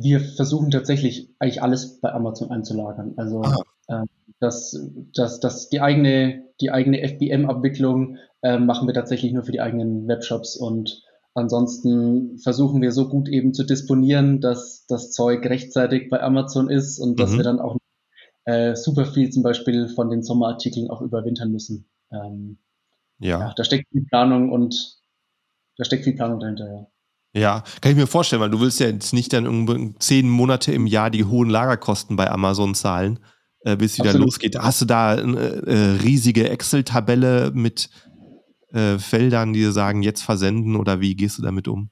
[0.00, 3.14] Wir versuchen tatsächlich eigentlich alles bei Amazon einzulagern.
[3.16, 3.42] Also
[3.88, 4.04] äh,
[4.40, 9.60] das, das, das, die eigene, die eigene FBM-Abwicklung äh, machen wir tatsächlich nur für die
[9.60, 11.02] eigenen Webshops und
[11.36, 17.00] Ansonsten versuchen wir so gut eben zu disponieren, dass das Zeug rechtzeitig bei Amazon ist
[17.00, 17.16] und mhm.
[17.16, 17.76] dass wir dann auch
[18.44, 21.88] äh, super viel zum Beispiel von den Sommerartikeln auch überwintern müssen.
[22.12, 22.58] Ähm,
[23.18, 23.40] ja.
[23.40, 23.54] ja.
[23.56, 25.00] Da steckt viel Planung und
[25.76, 26.86] da steckt viel Planung dahinter, ja.
[27.34, 30.72] Ja, kann ich mir vorstellen, weil du willst ja jetzt nicht dann irgendwie zehn Monate
[30.72, 33.18] im Jahr die hohen Lagerkosten bei Amazon zahlen,
[33.60, 34.26] äh, bis wieder Absolut.
[34.26, 34.56] losgeht.
[34.56, 37.90] Hast du da eine äh, riesige Excel-Tabelle mit
[38.72, 41.90] äh, Feldern, die sagen, jetzt versenden oder wie gehst du damit um?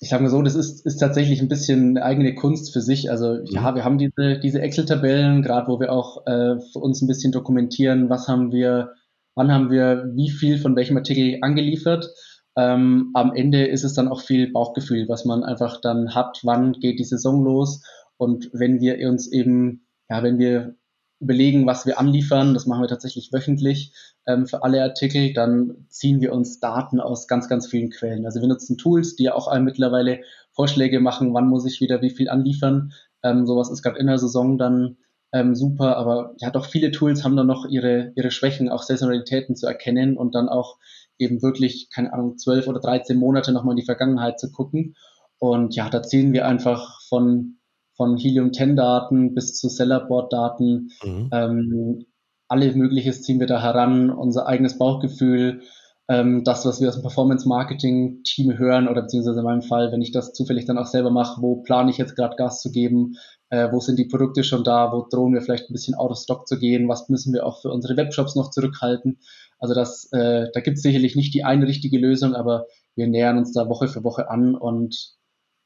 [0.00, 3.10] ich sage mal so, das ist, ist tatsächlich ein bisschen eigene Kunst für sich.
[3.10, 3.76] Also ja, mhm.
[3.76, 8.08] wir haben diese, diese Excel-Tabellen, gerade wo wir auch äh, für uns ein bisschen dokumentieren,
[8.08, 8.92] was haben wir,
[9.34, 12.10] wann haben wir wie viel von welchem Artikel angeliefert.
[12.58, 16.72] Ähm, am Ende ist es dann auch viel Bauchgefühl, was man einfach dann hat, wann
[16.72, 17.82] geht die Saison los.
[18.16, 20.74] Und wenn wir uns eben, ja, wenn wir
[21.20, 22.54] überlegen, was wir anliefern.
[22.54, 23.92] Das machen wir tatsächlich wöchentlich
[24.26, 25.32] ähm, für alle Artikel.
[25.32, 28.24] Dann ziehen wir uns Daten aus ganz, ganz vielen Quellen.
[28.24, 30.20] Also wir nutzen Tools, die ja auch mittlerweile
[30.52, 32.92] Vorschläge machen, wann muss ich wieder wie viel anliefern.
[33.22, 34.96] Ähm, sowas ist gerade in der Saison dann
[35.32, 39.56] ähm, super, aber ja, doch viele Tools haben dann noch ihre, ihre Schwächen, auch Saisonalitäten
[39.56, 40.78] zu erkennen und dann auch
[41.18, 44.94] eben wirklich, keine Ahnung, zwölf oder dreizehn Monate nochmal in die Vergangenheit zu gucken.
[45.38, 47.58] Und ja, da ziehen wir einfach von
[47.98, 50.90] von Helium-10-Daten bis zu Sellerboard-Daten.
[51.04, 51.30] Mhm.
[51.32, 52.06] Ähm,
[52.46, 55.62] alle Mögliches ziehen wir da heran, unser eigenes Bauchgefühl,
[56.08, 60.12] ähm, das, was wir aus dem Performance-Marketing-Team hören oder beziehungsweise in meinem Fall, wenn ich
[60.12, 63.16] das zufällig dann auch selber mache, wo plane ich jetzt gerade Gas zu geben,
[63.50, 66.18] äh, wo sind die Produkte schon da, wo drohen wir vielleicht ein bisschen out of
[66.18, 69.18] stock zu gehen, was müssen wir auch für unsere Webshops noch zurückhalten.
[69.58, 73.38] Also das, äh, da gibt es sicherlich nicht die eine richtige Lösung, aber wir nähern
[73.38, 75.14] uns da Woche für Woche an und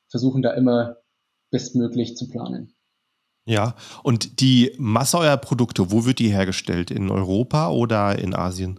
[0.08, 0.96] versuchen da immer
[1.50, 2.74] bestmöglich zu planen.
[3.44, 6.90] Ja, und die Masse eurer Produkte, wo wird die hergestellt?
[6.90, 8.78] In Europa oder in Asien?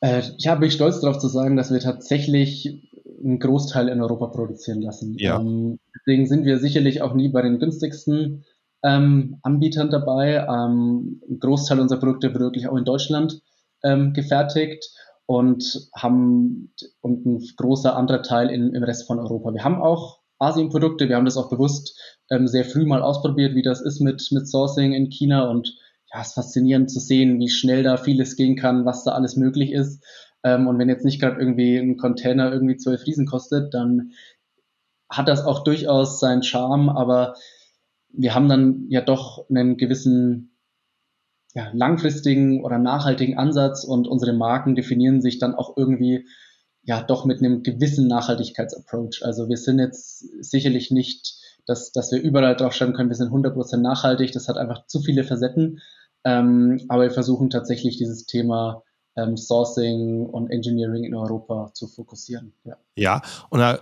[0.00, 2.88] Äh, ich habe mich stolz darauf zu sagen, dass wir tatsächlich
[3.22, 5.16] einen Großteil in Europa produzieren lassen.
[5.18, 5.40] Ja.
[5.40, 8.44] Ähm, deswegen sind wir sicherlich auch nie bei den günstigsten
[8.82, 10.46] ähm, Anbietern dabei.
[10.48, 13.40] Ähm, ein Großteil unserer Produkte wird wirklich auch in Deutschland
[13.82, 14.90] ähm, gefertigt
[15.26, 19.52] und haben und ein großer anderer Teil in, im Rest von Europa.
[19.54, 21.08] Wir haben auch Asien-Produkte.
[21.08, 21.98] Wir haben das auch bewusst
[22.30, 25.76] ähm, sehr früh mal ausprobiert, wie das ist mit, mit Sourcing in China und
[26.12, 29.36] ja, es ist faszinierend zu sehen, wie schnell da vieles gehen kann, was da alles
[29.36, 30.04] möglich ist.
[30.44, 34.12] Ähm, und wenn jetzt nicht gerade irgendwie ein Container irgendwie zwölf Riesen kostet, dann
[35.08, 37.34] hat das auch durchaus seinen Charme, aber
[38.12, 40.56] wir haben dann ja doch einen gewissen
[41.54, 46.26] ja, langfristigen oder nachhaltigen Ansatz und unsere Marken definieren sich dann auch irgendwie
[46.82, 49.22] ja doch mit einem gewissen Nachhaltigkeitsapproach.
[49.22, 51.34] Also wir sind jetzt sicherlich nicht,
[51.66, 54.32] dass, dass wir überall drauf schreiben können, wir sind 100% nachhaltig.
[54.32, 55.80] Das hat einfach zu viele Facetten.
[56.24, 58.82] Ähm, aber wir versuchen tatsächlich dieses Thema
[59.16, 62.52] ähm, Sourcing und Engineering in Europa zu fokussieren.
[62.64, 62.76] Ja.
[62.96, 63.80] ja, und da äh,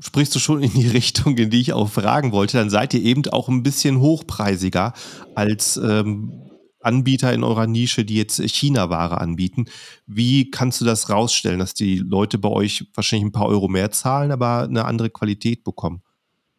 [0.00, 2.56] sprichst du schon in die Richtung, in die ich auch fragen wollte.
[2.56, 4.92] Dann seid ihr eben auch ein bisschen hochpreisiger
[5.34, 6.42] als ähm,
[6.80, 9.66] Anbieter in eurer Nische, die jetzt China-Ware anbieten.
[10.06, 13.92] Wie kannst du das rausstellen, dass die Leute bei euch wahrscheinlich ein paar Euro mehr
[13.92, 16.02] zahlen, aber eine andere Qualität bekommen?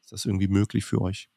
[0.01, 1.29] Ist das irgendwie möglich für euch?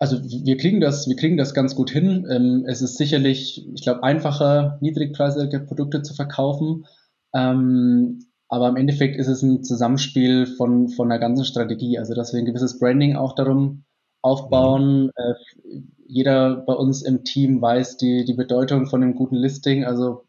[0.00, 2.26] Also wir kriegen das, wir kriegen das ganz gut hin.
[2.30, 6.86] Ähm, es ist sicherlich, ich glaube, einfacher, niedrigpreisige Produkte zu verkaufen.
[7.34, 11.98] Ähm, aber im Endeffekt ist es ein Zusammenspiel von, von einer ganzen Strategie.
[11.98, 13.84] Also dass wir ein gewisses Branding auch darum
[14.22, 15.04] aufbauen.
[15.04, 15.10] Mhm.
[15.16, 15.34] Äh,
[16.06, 19.84] jeder bei uns im Team weiß die, die Bedeutung von einem guten Listing.
[19.84, 20.24] Also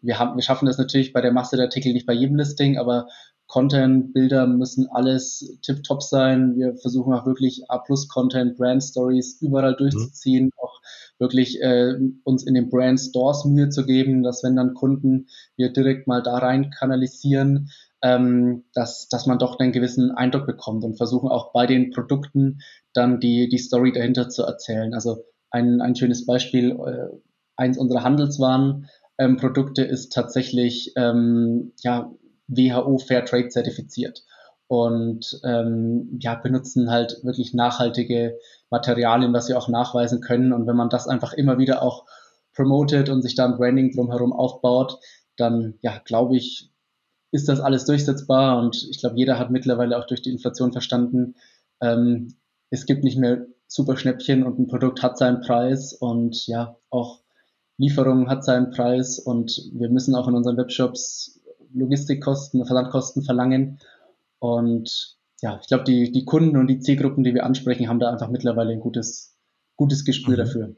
[0.00, 2.78] wir, haben, wir schaffen das natürlich bei der Masse der Artikel nicht bei jedem Listing,
[2.78, 3.08] aber
[3.52, 6.56] Content, Bilder müssen alles tipptopp sein.
[6.56, 10.52] Wir versuchen auch wirklich A-Plus-Content, Brand-Stories überall durchzuziehen, mhm.
[10.56, 10.80] auch
[11.18, 15.70] wirklich äh, uns in den Brand Stores Mühe zu geben, dass wenn dann Kunden wir
[15.70, 17.68] direkt mal da rein kanalisieren,
[18.00, 22.60] ähm, dass, dass man doch einen gewissen Eindruck bekommt und versuchen auch bei den Produkten
[22.94, 24.94] dann die, die Story dahinter zu erzählen.
[24.94, 27.14] Also ein, ein schönes Beispiel, äh,
[27.56, 32.10] eins unserer Handelswarenprodukte ähm, ist tatsächlich ähm, ja,
[32.48, 34.24] WHO Fairtrade zertifiziert
[34.72, 38.38] und ähm, ja, benutzen halt wirklich nachhaltige
[38.70, 40.52] Materialien, was sie auch nachweisen können.
[40.54, 42.06] Und wenn man das einfach immer wieder auch
[42.54, 44.98] promotet und sich da ein Branding drumherum aufbaut,
[45.36, 46.70] dann ja, glaube ich,
[47.32, 48.58] ist das alles durchsetzbar.
[48.58, 51.34] Und ich glaube, jeder hat mittlerweile auch durch die Inflation verstanden,
[51.82, 52.36] ähm,
[52.70, 57.20] es gibt nicht mehr super Schnäppchen und ein Produkt hat seinen Preis und ja, auch
[57.76, 61.41] Lieferung hat seinen Preis und wir müssen auch in unseren Webshops
[61.74, 63.78] Logistikkosten, Versandkosten verlangen.
[64.38, 68.10] Und ja, ich glaube, die, die Kunden und die Zielgruppen, die wir ansprechen, haben da
[68.10, 69.36] einfach mittlerweile ein gutes,
[69.76, 70.38] gutes Gespür mhm.
[70.38, 70.76] dafür.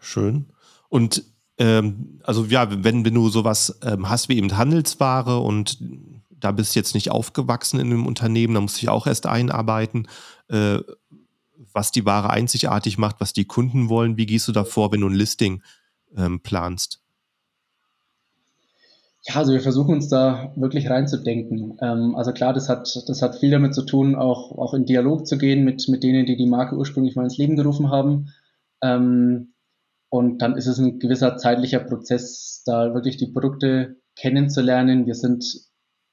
[0.00, 0.46] Schön.
[0.88, 1.24] Und
[1.58, 5.78] ähm, also ja, wenn, wenn du sowas ähm, hast wie eben Handelsware und
[6.30, 9.26] da bist du jetzt nicht aufgewachsen in einem Unternehmen, da musst du dich auch erst
[9.26, 10.06] einarbeiten,
[10.48, 10.78] äh,
[11.72, 14.16] was die Ware einzigartig macht, was die Kunden wollen.
[14.16, 15.62] Wie gehst du da vor, wenn du ein Listing
[16.16, 17.02] ähm, planst?
[19.28, 21.76] Ja, also wir versuchen uns da wirklich reinzudenken.
[21.82, 25.26] Ähm, also klar, das hat, das hat viel damit zu tun, auch, auch in Dialog
[25.26, 28.32] zu gehen mit, mit denen, die die Marke ursprünglich mal ins Leben gerufen haben.
[28.82, 29.52] Ähm,
[30.10, 35.04] und dann ist es ein gewisser zeitlicher Prozess, da wirklich die Produkte kennenzulernen.
[35.04, 35.67] Wir sind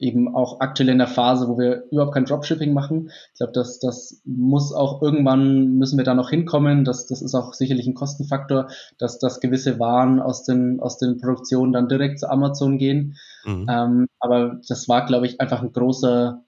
[0.05, 3.09] eben auch aktuell in der Phase, wo wir überhaupt kein Dropshipping machen.
[3.33, 6.85] Ich glaube, das, das muss auch irgendwann, müssen wir da noch hinkommen.
[6.85, 8.67] Das, das ist auch sicherlich ein Kostenfaktor,
[8.99, 13.17] dass, dass gewisse Waren aus den, aus den Produktionen dann direkt zu Amazon gehen.
[13.45, 13.65] Mhm.
[13.67, 16.43] Ähm, aber das war, glaube ich, einfach ein großer,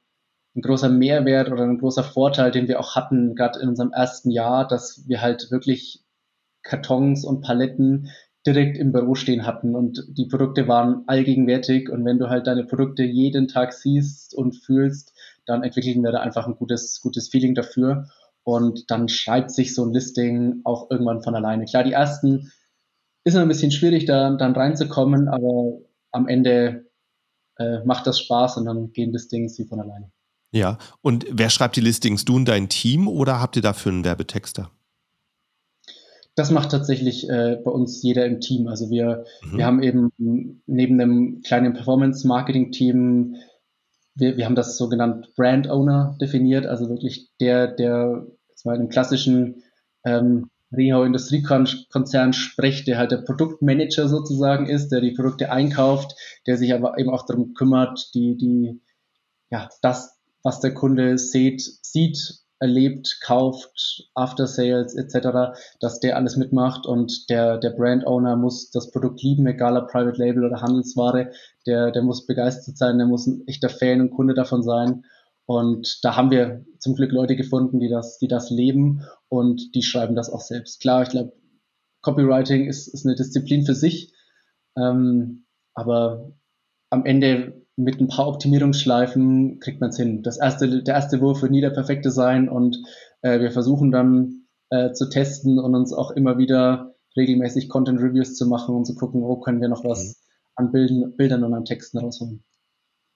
[0.55, 4.29] ein großer Mehrwert oder ein großer Vorteil, den wir auch hatten, gerade in unserem ersten
[4.29, 6.03] Jahr, dass wir halt wirklich
[6.63, 8.09] Kartons und Paletten
[8.47, 12.63] direkt im Büro stehen hatten und die Produkte waren allgegenwärtig und wenn du halt deine
[12.63, 15.13] Produkte jeden Tag siehst und fühlst,
[15.45, 18.07] dann entwickeln wir da einfach ein gutes, gutes Feeling dafür
[18.43, 21.65] und dann schreibt sich so ein Listing auch irgendwann von alleine.
[21.65, 22.51] Klar, die ersten
[23.25, 25.79] ist noch ein bisschen schwierig, da dann reinzukommen, aber
[26.11, 26.85] am Ende
[27.57, 30.11] äh, macht das Spaß und dann gehen Listings wie von alleine.
[30.51, 32.23] Ja, und wer schreibt die Listings?
[32.23, 34.71] Du und dein Team oder habt ihr dafür einen Werbetexter?
[36.37, 38.67] Das macht tatsächlich äh, bei uns jeder im Team.
[38.67, 39.57] Also wir, mhm.
[39.57, 40.11] wir haben eben
[40.67, 43.35] neben einem kleinen Performance-Marketing-Team,
[44.13, 48.89] wir, wir haben das sogenannt Brand Owner definiert, also wirklich der, der zwar in einem
[48.89, 49.63] klassischen
[50.05, 56.57] ähm, Rehau Industriekonzern spricht, der halt der Produktmanager sozusagen ist, der die Produkte einkauft, der
[56.57, 58.79] sich aber eben auch darum kümmert, die, die,
[59.49, 66.37] ja, das, was der Kunde sieht, sieht erlebt, kauft, After Sales etc., dass der alles
[66.37, 70.61] mitmacht und der, der Brand Owner muss das Produkt lieben, egal ob Private Label oder
[70.61, 71.31] Handelsware,
[71.65, 75.05] der, der muss begeistert sein, der muss ein echter Fan und Kunde davon sein.
[75.45, 79.83] Und da haben wir zum Glück Leute gefunden, die das, die das leben und die
[79.83, 80.81] schreiben das auch selbst.
[80.81, 81.33] Klar, ich glaube,
[82.01, 84.13] Copywriting ist, ist eine Disziplin für sich,
[84.77, 86.33] ähm, aber
[86.89, 90.23] am Ende mit ein paar Optimierungsschleifen kriegt man es hin.
[90.23, 92.83] Das erste, der erste Wurf wird nie der perfekte sein und
[93.21, 98.35] äh, wir versuchen dann äh, zu testen und uns auch immer wieder regelmäßig Content Reviews
[98.35, 100.13] zu machen und zu gucken, wo können wir noch was mhm.
[100.55, 102.43] an Bilden, Bildern und an Texten rausholen.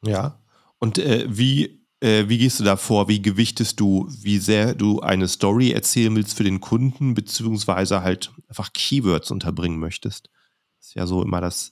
[0.06, 0.40] Ja,
[0.78, 3.08] und äh, wie, äh, wie gehst du da vor?
[3.08, 8.32] Wie gewichtest du, wie sehr du eine Story erzählen willst für den Kunden, beziehungsweise halt
[8.48, 10.30] einfach Keywords unterbringen möchtest?
[10.78, 11.72] Das ist ja so immer das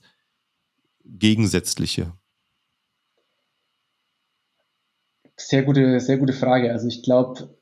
[1.05, 2.13] Gegensätzliche.
[5.39, 6.71] Sehr gute, sehr gute Frage.
[6.71, 7.55] Also ich glaube,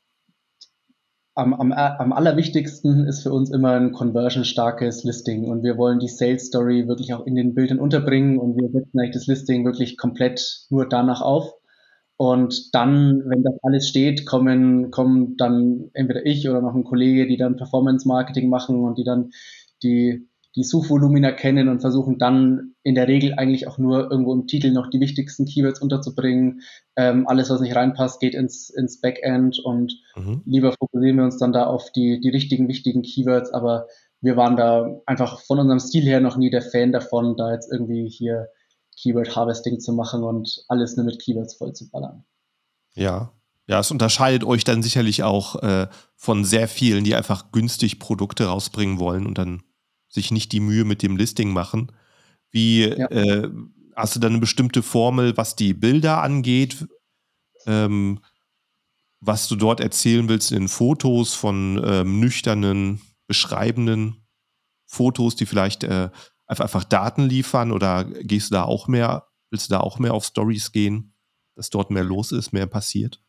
[1.36, 6.08] am, am, am allerwichtigsten ist für uns immer ein conversion-starkes Listing und wir wollen die
[6.08, 9.96] Sales Story wirklich auch in den Bildern unterbringen und wir setzen eigentlich das Listing wirklich
[9.96, 11.54] komplett nur danach auf.
[12.18, 17.28] Und dann, wenn das alles steht, kommen, kommen dann entweder ich oder noch ein Kollege,
[17.28, 19.30] die dann Performance Marketing machen und die dann
[19.84, 20.27] die
[20.58, 24.72] die Suchvolumina kennen und versuchen dann in der Regel eigentlich auch nur irgendwo im Titel
[24.72, 26.62] noch die wichtigsten Keywords unterzubringen.
[26.96, 30.42] Ähm, alles, was nicht reinpasst, geht ins, ins Backend und mhm.
[30.46, 33.52] lieber fokussieren wir uns dann da auf die, die richtigen, wichtigen Keywords.
[33.54, 33.86] Aber
[34.20, 37.72] wir waren da einfach von unserem Stil her noch nie der Fan davon, da jetzt
[37.72, 38.48] irgendwie hier
[39.00, 42.26] Keyword Harvesting zu machen und alles nur mit Keywords voll zu ballern.
[42.96, 43.32] Ja,
[43.68, 48.46] ja, es unterscheidet euch dann sicherlich auch äh, von sehr vielen, die einfach günstig Produkte
[48.46, 49.62] rausbringen wollen und dann
[50.10, 51.92] sich nicht die Mühe mit dem Listing machen.
[52.52, 53.08] Wie, ja.
[53.08, 53.50] äh,
[53.96, 56.88] hast du dann eine bestimmte Formel, was die Bilder angeht,
[57.66, 58.20] ähm,
[59.20, 64.28] was du dort erzählen willst in Fotos von ähm, nüchternen, beschreibenden
[64.86, 66.10] Fotos, die vielleicht äh,
[66.46, 70.14] einfach, einfach Daten liefern oder gehst du da auch mehr, willst du da auch mehr
[70.14, 71.14] auf Stories gehen,
[71.56, 73.22] dass dort mehr los ist, mehr passiert?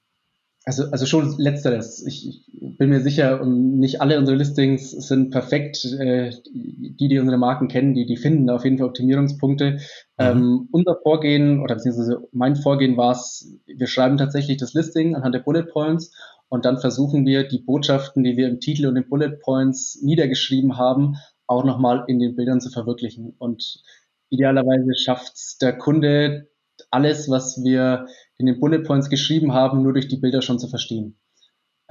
[0.68, 2.06] Also, also schon letzteres.
[2.06, 5.82] Ich, ich bin mir sicher, und nicht alle unsere Listings sind perfekt.
[5.86, 9.70] Äh, die, die unsere Marken kennen, die, die finden auf jeden Fall Optimierungspunkte.
[9.70, 9.78] Mhm.
[10.18, 15.34] Ähm, unser Vorgehen oder beziehungsweise mein Vorgehen war es, wir schreiben tatsächlich das Listing anhand
[15.34, 16.12] der Bullet Points
[16.50, 20.76] und dann versuchen wir die Botschaften, die wir im Titel und den Bullet Points niedergeschrieben
[20.76, 23.34] haben, auch nochmal in den Bildern zu verwirklichen.
[23.38, 23.82] Und
[24.28, 26.50] idealerweise schafft der Kunde
[26.90, 28.06] alles, was wir
[28.38, 31.18] in den Bullet Points geschrieben haben, nur durch die Bilder schon zu verstehen.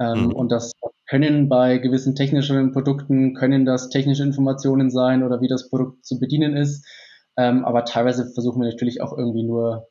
[0.00, 0.32] Ähm, mhm.
[0.32, 0.72] Und das
[1.08, 6.18] können bei gewissen technischen Produkten, können das technische Informationen sein oder wie das Produkt zu
[6.18, 6.86] bedienen ist.
[7.36, 9.88] Ähm, aber teilweise versuchen wir natürlich auch irgendwie nur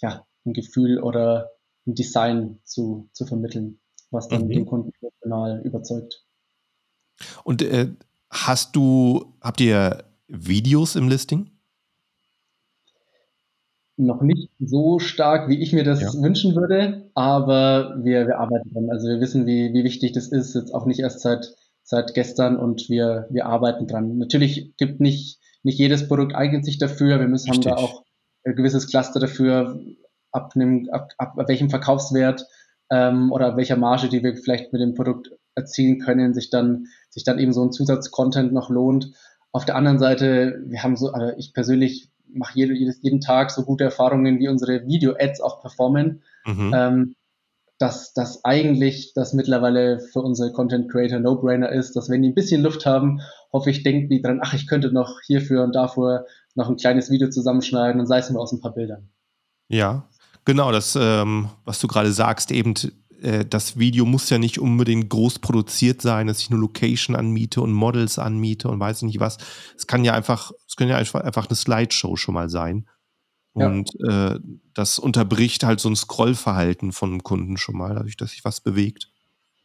[0.00, 1.50] ja, ein Gefühl oder
[1.86, 4.50] ein Design zu, zu vermitteln, was dann mhm.
[4.50, 6.24] den Kunden emotional überzeugt.
[7.44, 7.88] Und äh,
[8.30, 11.50] hast du, habt ihr Videos im Listing?
[13.98, 16.22] Noch nicht so stark, wie ich mir das ja.
[16.22, 18.90] wünschen würde, aber wir, wir arbeiten dran.
[18.90, 22.56] Also wir wissen, wie, wie wichtig das ist, jetzt auch nicht erst seit, seit gestern
[22.56, 24.16] und wir, wir arbeiten dran.
[24.18, 27.18] Natürlich gibt nicht, nicht jedes Produkt eignet sich dafür.
[27.18, 27.72] Wir müssen Richtig.
[27.72, 28.04] haben da auch
[28.44, 29.80] ein gewisses Cluster dafür,
[30.32, 32.46] ab, einem, ab, ab welchem Verkaufswert
[32.90, 37.24] ähm, oder welcher Marge, die wir vielleicht mit dem Produkt erzielen können, sich dann, sich
[37.24, 39.12] dann eben so ein Zusatzcontent noch lohnt.
[39.50, 43.64] Auf der anderen Seite, wir haben so, also ich persönlich mache jede, jeden Tag so
[43.64, 46.72] gute Erfahrungen, wie unsere Video-Ads auch performen, mhm.
[46.74, 47.14] ähm,
[47.78, 52.34] dass das eigentlich das mittlerweile für unsere Content Creator No-Brainer ist, dass wenn die ein
[52.34, 53.20] bisschen Luft haben,
[53.52, 57.10] hoffe ich, denken die dran, ach, ich könnte noch hierfür und dafür noch ein kleines
[57.10, 59.08] Video zusammenschneiden und sei es nur aus ein paar Bildern.
[59.68, 60.08] Ja,
[60.44, 62.74] genau, das, ähm, was du gerade sagst, eben
[63.22, 67.60] äh, das Video muss ja nicht unbedingt groß produziert sein, dass ich eine Location anmiete
[67.60, 69.38] und Models anmiete und weiß nicht was.
[69.76, 72.86] Es kann ja einfach, es kann ja einfach, einfach eine Slideshow schon mal sein.
[73.52, 74.34] Und ja.
[74.34, 74.40] äh,
[74.74, 78.60] das unterbricht halt so ein Scrollverhalten von einem Kunden schon mal, dadurch, dass sich was
[78.60, 79.08] bewegt.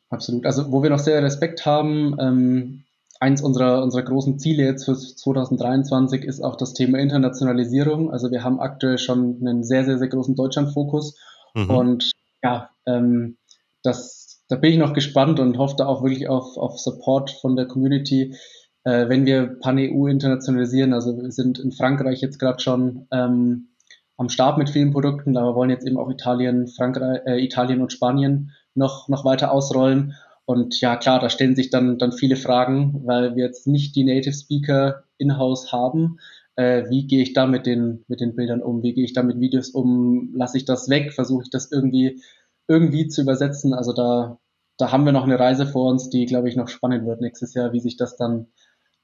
[0.10, 0.46] Absolut.
[0.46, 2.84] Also, wo wir noch sehr Respekt haben, ähm,
[3.20, 8.12] eins unserer, unserer großen Ziele jetzt für 2023 ist auch das Thema Internationalisierung.
[8.12, 11.18] Also, wir haben aktuell schon einen sehr, sehr, sehr großen Deutschland-Fokus.
[11.54, 11.70] Mhm.
[11.70, 12.12] Und
[12.44, 13.38] ja, ähm,
[13.84, 17.56] das, da bin ich noch gespannt und hoffe da auch wirklich auf, auf Support von
[17.56, 18.36] der Community,
[18.84, 20.94] äh, wenn wir Pan-EU internationalisieren.
[20.94, 23.70] Also wir sind in Frankreich jetzt gerade schon ähm,
[24.18, 27.92] am Start mit vielen Produkten, aber wollen jetzt eben auch Italien, Frankreich, äh, Italien und
[27.92, 30.14] Spanien noch, noch weiter ausrollen.
[30.46, 34.04] Und ja, klar, da stellen sich dann, dann viele Fragen, weil wir jetzt nicht die
[34.04, 36.20] Native Speaker in-house haben.
[36.56, 38.84] Äh, wie gehe ich da mit den, mit den Bildern um?
[38.84, 40.32] Wie gehe ich da mit Videos um?
[40.36, 41.14] Lasse ich das weg?
[41.14, 42.22] Versuche ich das irgendwie
[42.68, 43.74] irgendwie zu übersetzen.
[43.74, 44.40] Also da,
[44.78, 47.54] da haben wir noch eine Reise vor uns, die, glaube ich, noch spannend wird nächstes
[47.54, 48.48] Jahr, wie sich das dann,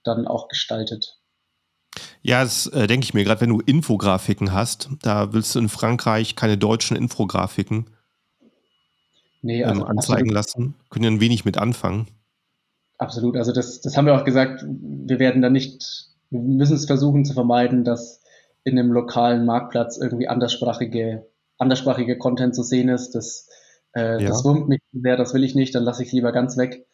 [0.04, 1.19] dann auch gestaltet.
[2.22, 5.69] Ja, das äh, denke ich mir, gerade wenn du Infografiken hast, da willst du in
[5.69, 7.89] Frankreich keine deutschen Infografiken
[9.41, 10.34] nee, also ähm, anzeigen absolut.
[10.34, 10.76] lassen.
[10.89, 12.08] Können ja ein wenig mit anfangen.
[12.98, 16.86] Absolut, also das, das haben wir auch gesagt, wir werden da nicht, wir müssen es
[16.86, 18.22] versuchen zu vermeiden, dass
[18.65, 21.26] in einem lokalen Marktplatz irgendwie anderssprachige
[21.60, 23.12] anderssprachige Content zu sehen ist.
[23.12, 23.48] Das,
[23.95, 24.30] äh, ja.
[24.30, 26.88] das wurmt mich sehr, das will ich nicht, dann lasse ich lieber ganz weg.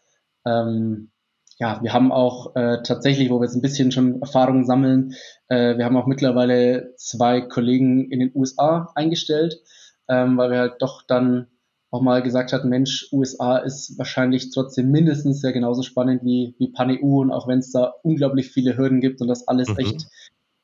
[0.45, 1.11] Ähm,
[1.57, 5.13] ja, wir haben auch äh, tatsächlich, wo wir jetzt ein bisschen schon Erfahrungen sammeln,
[5.47, 9.61] äh, wir haben auch mittlerweile zwei Kollegen in den USA eingestellt,
[10.09, 11.47] ähm, weil wir halt doch dann
[11.91, 16.71] auch mal gesagt hatten, Mensch, USA ist wahrscheinlich trotzdem mindestens ja genauso spannend wie, wie
[16.73, 19.77] PanEU und auch wenn es da unglaublich viele Hürden gibt und das alles mhm.
[19.77, 20.07] echt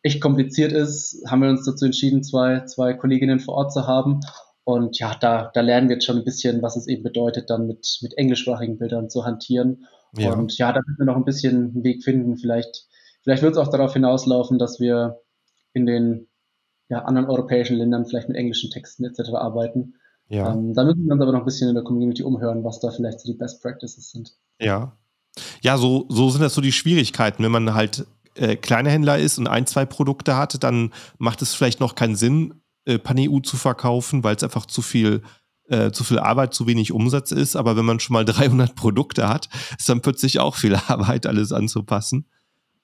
[0.03, 4.21] echt kompliziert ist, haben wir uns dazu entschieden, zwei, zwei Kolleginnen vor Ort zu haben.
[4.63, 7.67] Und ja, da, da lernen wir jetzt schon ein bisschen, was es eben bedeutet, dann
[7.67, 9.85] mit, mit englischsprachigen Bildern zu hantieren.
[10.17, 10.33] Ja.
[10.33, 12.37] Und ja, da müssen wir noch ein bisschen einen Weg finden.
[12.37, 12.87] Vielleicht,
[13.23, 15.21] vielleicht wird es auch darauf hinauslaufen, dass wir
[15.73, 16.27] in den
[16.89, 19.33] ja, anderen europäischen Ländern vielleicht mit englischen Texten etc.
[19.33, 19.95] arbeiten.
[20.27, 20.53] Ja.
[20.53, 22.91] Ähm, da müssen wir uns aber noch ein bisschen in der Community umhören, was da
[22.91, 24.33] vielleicht so die Best Practices sind.
[24.59, 24.97] Ja.
[25.61, 28.05] Ja, so, so sind das so die Schwierigkeiten, wenn man halt
[28.41, 32.15] äh, kleiner Händler ist und ein, zwei Produkte hat, dann macht es vielleicht noch keinen
[32.15, 32.55] Sinn,
[32.85, 35.21] äh, Pan-EU zu verkaufen, weil es einfach zu viel
[35.69, 37.55] äh, zu viel Arbeit, zu wenig Umsatz ist.
[37.55, 39.47] Aber wenn man schon mal 300 Produkte hat,
[39.77, 42.25] ist dann plötzlich auch viel Arbeit, alles anzupassen.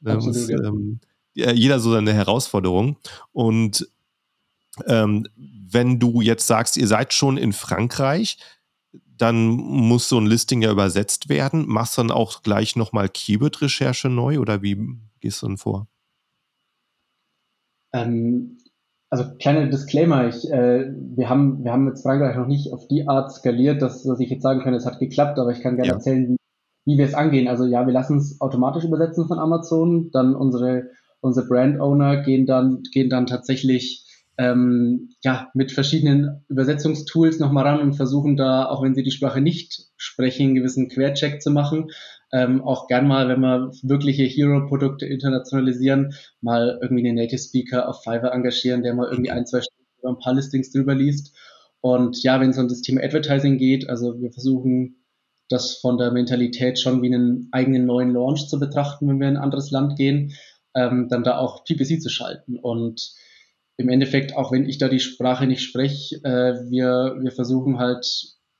[0.05, 0.63] Absolut, ja.
[0.63, 0.99] ähm,
[1.33, 2.97] jeder so seine Herausforderung.
[3.31, 3.89] Und
[4.85, 8.37] ähm, wenn du jetzt sagst, ihr seid schon in Frankreich,
[9.17, 11.67] dann muss so ein Listing ja übersetzt werden.
[11.67, 15.87] Machst du dann auch gleich nochmal Keyword-Recherche neu oder wie gehst du dann vor?
[17.93, 18.57] Ähm,
[19.09, 23.07] also kleiner Disclaimer, ich, äh, wir, haben, wir haben jetzt Frankreich noch nicht auf die
[23.07, 25.89] Art skaliert, dass, dass ich jetzt sagen kann, es hat geklappt, aber ich kann gerne
[25.89, 25.93] ja.
[25.93, 26.37] erzählen, wie,
[26.85, 27.47] wie wir es angehen.
[27.47, 30.89] Also ja, wir lassen es automatisch übersetzen von Amazon, dann unsere,
[31.21, 34.03] unsere Brand Owner gehen dann, gehen dann tatsächlich
[34.37, 39.41] ähm, ja, mit verschiedenen Übersetzungstools nochmal ran und versuchen da, auch wenn sie die Sprache
[39.41, 41.89] nicht sprechen, einen gewissen Quercheck zu machen
[42.33, 48.03] ähm, auch gern mal, wenn wir wirkliche Hero-Produkte internationalisieren, mal irgendwie einen Native Speaker auf
[48.03, 51.35] Fiverr engagieren, der mal irgendwie ein, zwei Stunden über ein paar Listings drüber liest.
[51.81, 55.03] Und ja, wenn es um das Thema Advertising geht, also wir versuchen
[55.49, 59.37] das von der Mentalität schon wie einen eigenen neuen Launch zu betrachten, wenn wir in
[59.37, 60.33] ein anderes Land gehen,
[60.75, 62.57] ähm, dann da auch PPC zu schalten.
[62.57, 63.13] Und
[63.77, 68.05] im Endeffekt, auch wenn ich da die Sprache nicht spreche, äh, wir, wir versuchen halt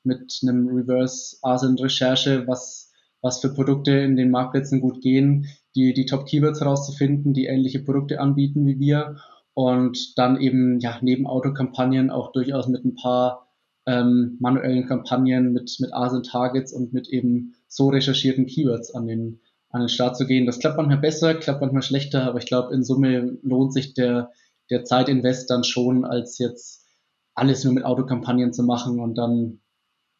[0.04, 2.87] mit einem Reverse ASIN Recherche, was
[3.28, 8.22] was für Produkte in den Marktplätzen gut gehen, die, die Top-Keywords herauszufinden, die ähnliche Produkte
[8.22, 9.18] anbieten wie wir
[9.54, 13.50] und dann eben ja neben Autokampagnen auch durchaus mit ein paar
[13.86, 19.82] ähm, manuellen Kampagnen mit, mit ASIN-Targets und mit eben so recherchierten Keywords an den, an
[19.82, 20.46] den Start zu gehen.
[20.46, 24.32] Das klappt manchmal besser, klappt manchmal schlechter, aber ich glaube, in Summe lohnt sich der,
[24.70, 26.86] der Zeitinvest dann schon, als jetzt
[27.34, 29.60] alles nur mit Autokampagnen zu machen und dann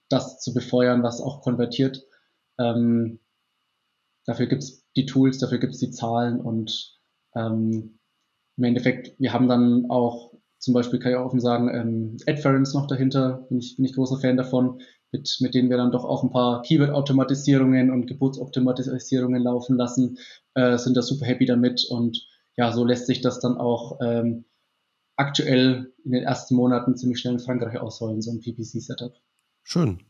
[0.10, 2.07] das zu befeuern, was auch konvertiert.
[2.60, 3.20] Ähm,
[4.26, 7.00] dafür gibt es die Tools, dafür gibt es die Zahlen und
[7.36, 8.00] ähm,
[8.58, 12.74] im Endeffekt, wir haben dann auch zum Beispiel, kann ich auch offen sagen, ähm, Adference
[12.74, 14.82] noch dahinter, bin ich, bin ich großer Fan davon,
[15.12, 20.18] mit, mit denen wir dann doch auch ein paar Keyword-Automatisierungen und Geburtsoptimatisierungen laufen lassen,
[20.56, 22.28] äh, sind da super happy damit und
[22.58, 24.46] ja, so lässt sich das dann auch ähm,
[25.16, 29.14] aktuell in den ersten Monaten ziemlich schnell in Frankreich ausrollen, so ein PPC-Setup.
[29.64, 30.07] Schön.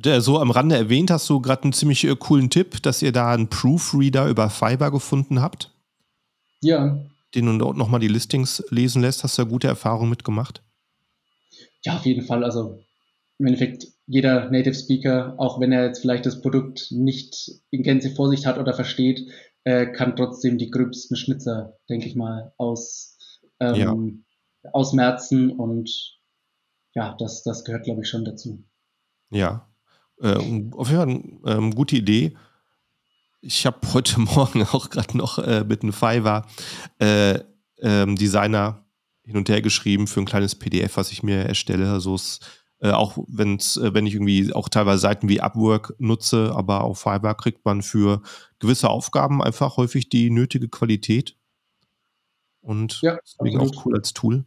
[0.00, 3.32] So am Rande erwähnt, hast du gerade einen ziemlich äh, coolen Tipp, dass ihr da
[3.32, 5.72] einen Proofreader über Fiverr gefunden habt.
[6.62, 6.98] Ja.
[7.34, 9.24] Den du dort nochmal die Listings lesen lässt.
[9.24, 10.62] Hast du da gute Erfahrungen mitgemacht?
[11.84, 12.44] Ja, auf jeden Fall.
[12.44, 12.78] Also
[13.38, 18.10] im Endeffekt jeder Native Speaker, auch wenn er jetzt vielleicht das Produkt nicht in Gänze
[18.14, 19.28] vor sich hat oder versteht,
[19.64, 23.18] äh, kann trotzdem die gröbsten Schnitzer, denke ich mal, aus,
[23.60, 24.24] ähm,
[24.62, 24.70] ja.
[24.72, 26.18] ausmerzen und
[26.94, 28.64] ja, das, das gehört, glaube ich, schon dazu.
[29.30, 29.67] Ja,
[30.20, 30.34] äh,
[30.72, 32.36] auf jeden Fall eine ähm, gute Idee.
[33.40, 36.46] Ich habe heute Morgen auch gerade noch äh, mit einem Fiverr
[36.98, 37.40] äh,
[37.80, 38.84] ähm, Designer
[39.22, 41.90] hin und her geschrieben für ein kleines PDF, was ich mir erstelle.
[41.92, 42.40] Also es,
[42.80, 47.00] äh, auch wenn's, äh, wenn ich irgendwie auch teilweise Seiten wie Upwork nutze, aber auf
[47.00, 48.22] Fiverr kriegt man für
[48.58, 51.36] gewisse Aufgaben einfach häufig die nötige Qualität.
[52.60, 54.44] Und ja, deswegen auch cool als Tool.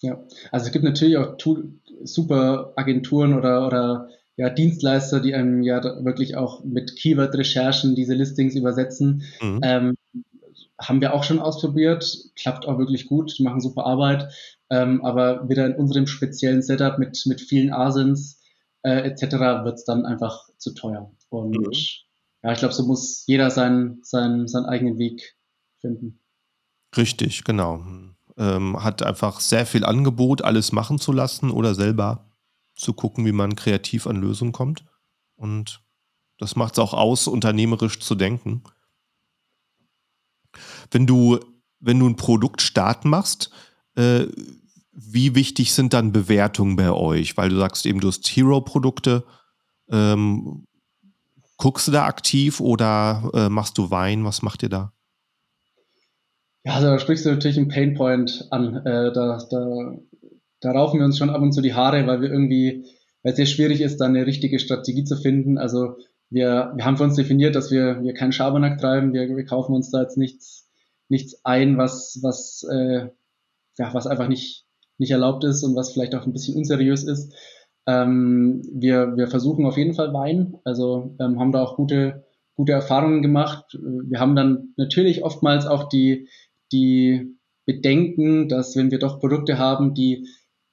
[0.00, 0.18] Ja,
[0.52, 1.72] also es gibt natürlich auch Tool,
[2.04, 4.08] super Agenturen oder, oder
[4.38, 9.24] ja, Dienstleister, die einem ja wirklich auch mit Keyword-Recherchen diese Listings übersetzen.
[9.42, 9.60] Mhm.
[9.64, 9.94] Ähm,
[10.80, 14.32] haben wir auch schon ausprobiert, klappt auch wirklich gut, machen super Arbeit,
[14.70, 18.40] ähm, aber wieder in unserem speziellen Setup mit, mit vielen Asins
[18.84, 19.64] äh, etc.
[19.64, 21.10] wird es dann einfach zu teuer.
[21.30, 21.72] Und mhm.
[22.44, 25.36] ja, ich glaube, so muss jeder seinen, seinen, seinen eigenen Weg
[25.80, 26.20] finden.
[26.96, 27.84] Richtig, genau.
[28.36, 32.27] Ähm, hat einfach sehr viel Angebot, alles machen zu lassen oder selber
[32.78, 34.84] zu gucken, wie man kreativ an Lösungen kommt.
[35.36, 35.82] Und
[36.38, 38.62] das macht es auch aus, unternehmerisch zu denken.
[40.90, 41.38] Wenn du,
[41.80, 43.50] wenn du ein Produktstart machst,
[43.96, 44.26] äh,
[44.92, 47.36] wie wichtig sind dann Bewertungen bei euch?
[47.36, 49.24] Weil du sagst eben, du hast Hero-Produkte.
[49.90, 50.66] Ähm,
[51.56, 54.24] guckst du da aktiv oder äh, machst du Wein?
[54.24, 54.92] Was macht ihr da?
[56.64, 58.76] Ja, also da sprichst du natürlich einen Painpoint an.
[58.84, 59.96] Äh, da, da
[60.60, 62.84] da raufen wir uns schon ab und zu die Haare, weil wir irgendwie,
[63.22, 65.58] weil es sehr schwierig ist, da eine richtige Strategie zu finden.
[65.58, 65.96] Also
[66.30, 69.74] wir, wir haben für uns definiert, dass wir, wir keinen Schabernack treiben, wir, wir kaufen
[69.74, 70.68] uns da jetzt nichts,
[71.08, 73.08] nichts ein, was, was, äh,
[73.78, 74.66] ja, was einfach nicht,
[74.98, 77.34] nicht erlaubt ist und was vielleicht auch ein bisschen unseriös ist.
[77.86, 82.72] Ähm, wir, wir versuchen auf jeden Fall Wein, also ähm, haben da auch gute, gute
[82.72, 83.78] Erfahrungen gemacht.
[83.80, 86.28] Wir haben dann natürlich oftmals auch die,
[86.72, 90.26] die Bedenken, dass wenn wir doch Produkte haben, die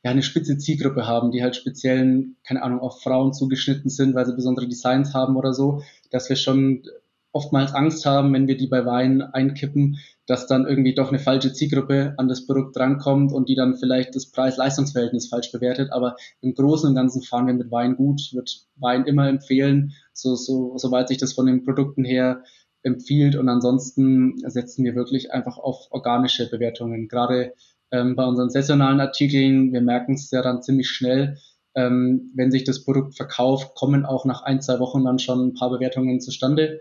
[0.06, 4.28] ja, eine spitze Zielgruppe haben, die halt speziell, keine Ahnung, auf Frauen zugeschnitten sind, weil
[4.28, 5.82] sie besondere Designs haben oder so,
[6.12, 6.84] dass wir schon
[7.32, 9.98] oftmals Angst haben, wenn wir die bei Wein einkippen,
[10.28, 14.16] dass dann irgendwie doch eine falsche Zielgruppe an das Produkt drankommt und die dann vielleicht
[14.16, 15.92] das Preis-Leistungs-Verhältnis falsch bewertet.
[15.92, 18.30] Aber im Großen und Ganzen fahren wir mit Wein gut.
[18.32, 22.44] Würde Wein immer empfehlen, so, so, soweit sich das von den Produkten her
[22.84, 23.36] empfiehlt.
[23.36, 27.08] Und ansonsten setzen wir wirklich einfach auf organische Bewertungen.
[27.08, 27.54] Gerade
[27.92, 29.74] ähm, bei unseren saisonalen Artikeln.
[29.74, 31.38] Wir merken es ja dann ziemlich schnell.
[31.76, 35.54] Ähm, wenn sich das Produkt verkauft, kommen auch nach ein, zwei Wochen dann schon ein
[35.54, 36.80] paar Bewertungen zustande.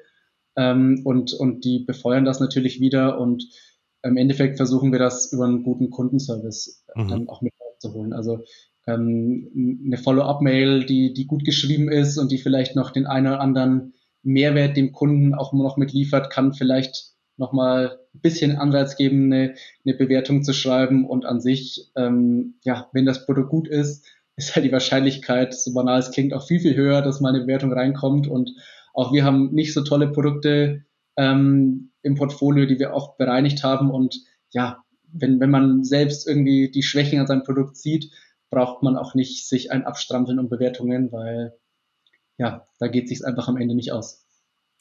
[0.57, 3.19] Ähm, und, und die befeuern das natürlich wieder.
[3.19, 3.49] Und
[4.03, 7.09] im Endeffekt versuchen wir das über einen guten Kundenservice mhm.
[7.09, 8.13] dann auch mit aufzuholen.
[8.13, 8.45] Also
[8.87, 13.41] ähm, eine Follow-up-Mail, die, die gut geschrieben ist und die vielleicht noch den einen oder
[13.41, 19.55] anderen Mehrwert dem Kunden auch noch mitliefert, kann vielleicht nochmal ein bisschen Anreiz geben, eine,
[19.85, 21.07] eine Bewertung zu schreiben.
[21.07, 24.05] Und an sich, ähm, ja, wenn das Produkt gut ist,
[24.37, 27.41] ist halt die Wahrscheinlichkeit, so banal es klingt, auch viel, viel höher, dass mal eine
[27.41, 28.27] Bewertung reinkommt.
[28.27, 28.51] Und
[28.93, 30.85] auch wir haben nicht so tolle Produkte
[31.17, 33.91] ähm, im Portfolio, die wir auch bereinigt haben.
[33.91, 34.21] Und
[34.51, 38.11] ja, wenn, wenn man selbst irgendwie die Schwächen an seinem Produkt sieht,
[38.51, 41.55] braucht man auch nicht sich ein Abstrampeln um Bewertungen, weil
[42.39, 44.27] ja, da geht es sich einfach am Ende nicht aus.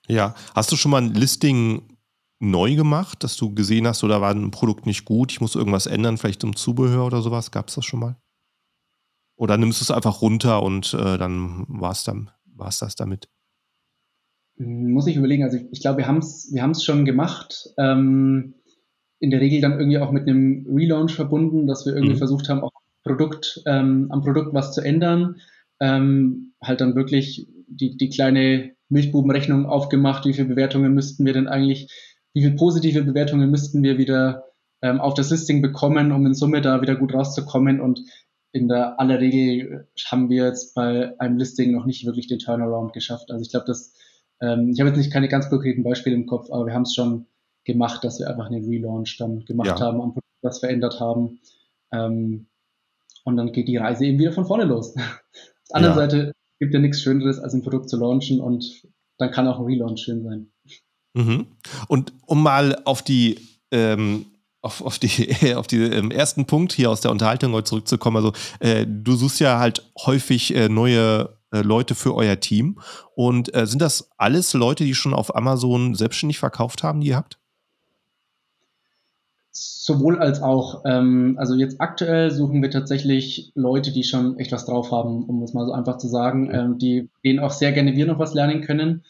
[0.07, 1.97] Ja, hast du schon mal ein Listing
[2.43, 5.87] neu gemacht, dass du gesehen hast, oder war ein Produkt nicht gut, ich muss irgendwas
[5.87, 7.51] ändern, vielleicht im Zubehör oder sowas?
[7.51, 8.17] Gab es das schon mal?
[9.35, 13.29] Oder nimmst du es einfach runter und äh, dann war es dann, war's das damit?
[14.57, 17.69] Muss ich überlegen, also ich, ich glaube, wir haben es wir schon gemacht.
[17.77, 18.55] Ähm,
[19.19, 22.19] in der Regel dann irgendwie auch mit einem Relaunch verbunden, dass wir irgendwie mhm.
[22.19, 22.71] versucht haben, auch
[23.03, 25.37] Produkt, ähm, am Produkt was zu ändern.
[25.79, 31.47] Ähm, halt dann wirklich die, die kleine Milchbubenrechnung aufgemacht, wie viele Bewertungen müssten wir denn
[31.47, 31.87] eigentlich,
[32.33, 34.45] wie viele positive Bewertungen müssten wir wieder
[34.81, 37.79] ähm, auf das Listing bekommen, um in Summe da wieder gut rauszukommen.
[37.79, 38.01] Und
[38.51, 42.93] in der aller Regel haben wir jetzt bei einem Listing noch nicht wirklich den Turnaround
[42.93, 43.31] geschafft.
[43.31, 43.95] Also ich glaube, dass
[44.41, 46.93] ähm, ich habe jetzt nicht keine ganz konkreten Beispiele im Kopf, aber wir haben es
[46.93, 47.27] schon
[47.63, 49.85] gemacht, dass wir einfach einen Relaunch dann gemacht ja.
[49.85, 51.39] haben, am Produkt was verändert haben.
[51.91, 52.47] Ähm,
[53.23, 54.95] und dann geht die Reise eben wieder von vorne los.
[54.97, 55.01] Auf
[55.69, 56.01] der anderen ja.
[56.01, 58.83] Seite gibt ja nichts Schöneres, als ein Produkt zu launchen und
[59.17, 60.52] dann kann auch ein Relaunch schön sein.
[61.13, 61.47] Mhm.
[61.87, 63.39] Und um mal auf die
[63.71, 64.25] ähm,
[64.61, 68.17] auf, auf, die, auf die ähm, ersten Punkt hier aus der Unterhaltung heute zurückzukommen.
[68.17, 72.79] Also äh, du suchst ja halt häufig äh, neue äh, Leute für euer Team.
[73.15, 77.15] Und äh, sind das alles Leute, die schon auf Amazon selbstständig verkauft haben, die ihr
[77.15, 77.37] habt?
[79.51, 80.83] Sowohl als auch.
[80.85, 85.43] Ähm, also jetzt aktuell suchen wir tatsächlich Leute, die schon echt was drauf haben, um
[85.43, 88.33] es mal so einfach zu sagen, ähm, die denen auch sehr gerne wir noch was
[88.33, 89.03] lernen können.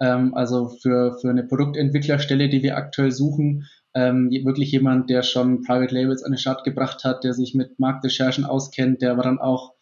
[0.00, 5.62] Ähm, also für, für eine Produktentwicklerstelle, die wir aktuell suchen, ähm, wirklich jemand, der schon
[5.62, 9.40] Private Labels an den Start gebracht hat, der sich mit Marktrecherchen auskennt, der aber dann
[9.40, 9.74] auch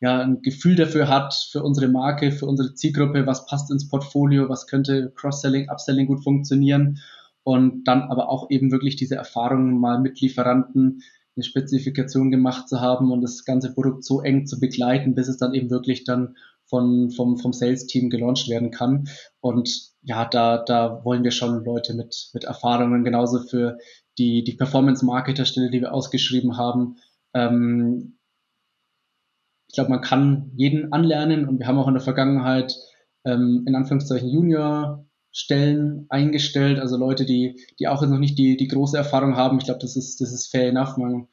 [0.00, 4.48] ja, ein Gefühl dafür hat, für unsere Marke, für unsere Zielgruppe, was passt ins Portfolio,
[4.48, 6.98] was könnte Cross-Selling, Upselling gut funktionieren
[7.44, 11.02] und dann aber auch eben wirklich diese Erfahrungen mal mit Lieferanten
[11.36, 15.38] eine Spezifikation gemacht zu haben und das ganze Produkt so eng zu begleiten, bis es
[15.38, 16.36] dann eben wirklich dann
[16.72, 19.06] von, vom, vom Sales-Team gelauncht werden kann.
[19.40, 23.76] Und ja, da, da wollen wir schon Leute mit, mit Erfahrungen, genauso für
[24.16, 26.96] die, die Performance-Marketer-Stelle, die wir ausgeschrieben haben.
[27.34, 28.16] Ähm,
[29.68, 32.74] ich glaube, man kann jeden anlernen und wir haben auch in der Vergangenheit
[33.26, 38.68] ähm, in Anführungszeichen Junior Stellen eingestellt, also Leute, die, die auch noch nicht die, die
[38.68, 39.58] große Erfahrung haben.
[39.58, 40.96] Ich glaube, das ist, das ist fair enough.
[40.96, 41.28] Man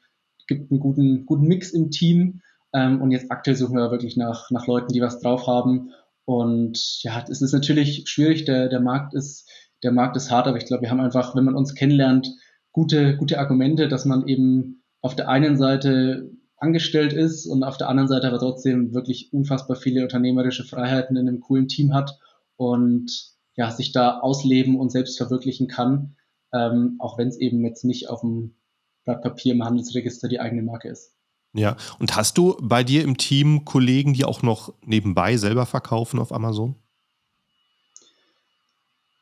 [0.46, 2.42] gibt einen guten, guten Mix im Team.
[2.72, 5.90] Ähm, und jetzt aktuell suchen wir wirklich nach, nach Leuten, die was drauf haben.
[6.24, 8.44] Und ja, es ist natürlich schwierig.
[8.44, 9.48] Der, der Markt ist,
[9.82, 12.30] der Markt ist hart, aber ich glaube, wir haben einfach, wenn man uns kennenlernt,
[12.72, 17.88] gute, gute Argumente, dass man eben auf der einen Seite angestellt ist und auf der
[17.88, 22.18] anderen Seite aber trotzdem wirklich unfassbar viele unternehmerische Freiheiten in einem coolen Team hat
[22.56, 23.10] und
[23.56, 26.16] ja, sich da ausleben und selbst verwirklichen kann,
[26.52, 28.56] ähm, auch wenn es eben jetzt nicht auf dem
[29.04, 31.14] Blatt Papier im Handelsregister die eigene Marke ist.
[31.52, 36.20] Ja, und hast du bei dir im Team Kollegen, die auch noch nebenbei selber verkaufen
[36.20, 36.76] auf Amazon?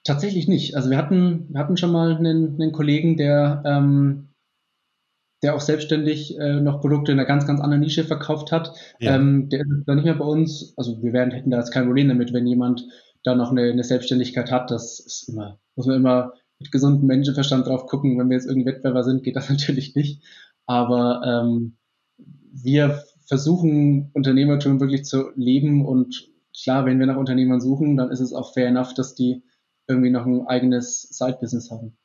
[0.05, 0.75] Tatsächlich nicht.
[0.77, 4.29] Also wir hatten, wir hatten schon mal einen, einen Kollegen, der, ähm,
[5.43, 8.75] der auch selbstständig äh, noch Produkte in einer ganz, ganz anderen Nische verkauft hat.
[9.01, 9.17] Ja.
[9.17, 10.75] Ähm, der ist dann nicht mehr bei uns.
[10.77, 12.85] Also wir werden, hätten da jetzt kein Problem damit, wenn jemand
[13.25, 17.67] da noch eine, eine Selbstständigkeit hat, das ist immer, muss man immer mit gesundem Menschenverstand
[17.67, 18.19] drauf gucken.
[18.19, 20.23] Wenn wir jetzt irgendwie Wettbewerber sind, geht das natürlich nicht.
[20.67, 21.78] Aber ähm,
[22.19, 26.29] wir versuchen Unternehmertum wirklich zu leben und
[26.63, 29.43] klar, wenn wir nach Unternehmern suchen, dann ist es auch fair enough, dass die
[29.87, 31.97] irgendwie noch ein eigenes Side-Business haben.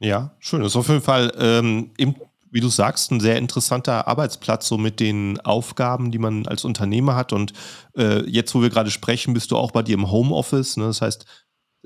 [0.00, 0.60] Ja, schön.
[0.60, 2.14] Das ist auf jeden Fall ähm, im
[2.50, 7.16] wie du sagst, ein sehr interessanter Arbeitsplatz, so mit den Aufgaben, die man als Unternehmer
[7.16, 7.32] hat.
[7.32, 7.52] Und
[7.96, 10.76] äh, jetzt, wo wir gerade sprechen, bist du auch bei dir im Homeoffice.
[10.76, 10.86] Ne?
[10.86, 11.26] Das heißt,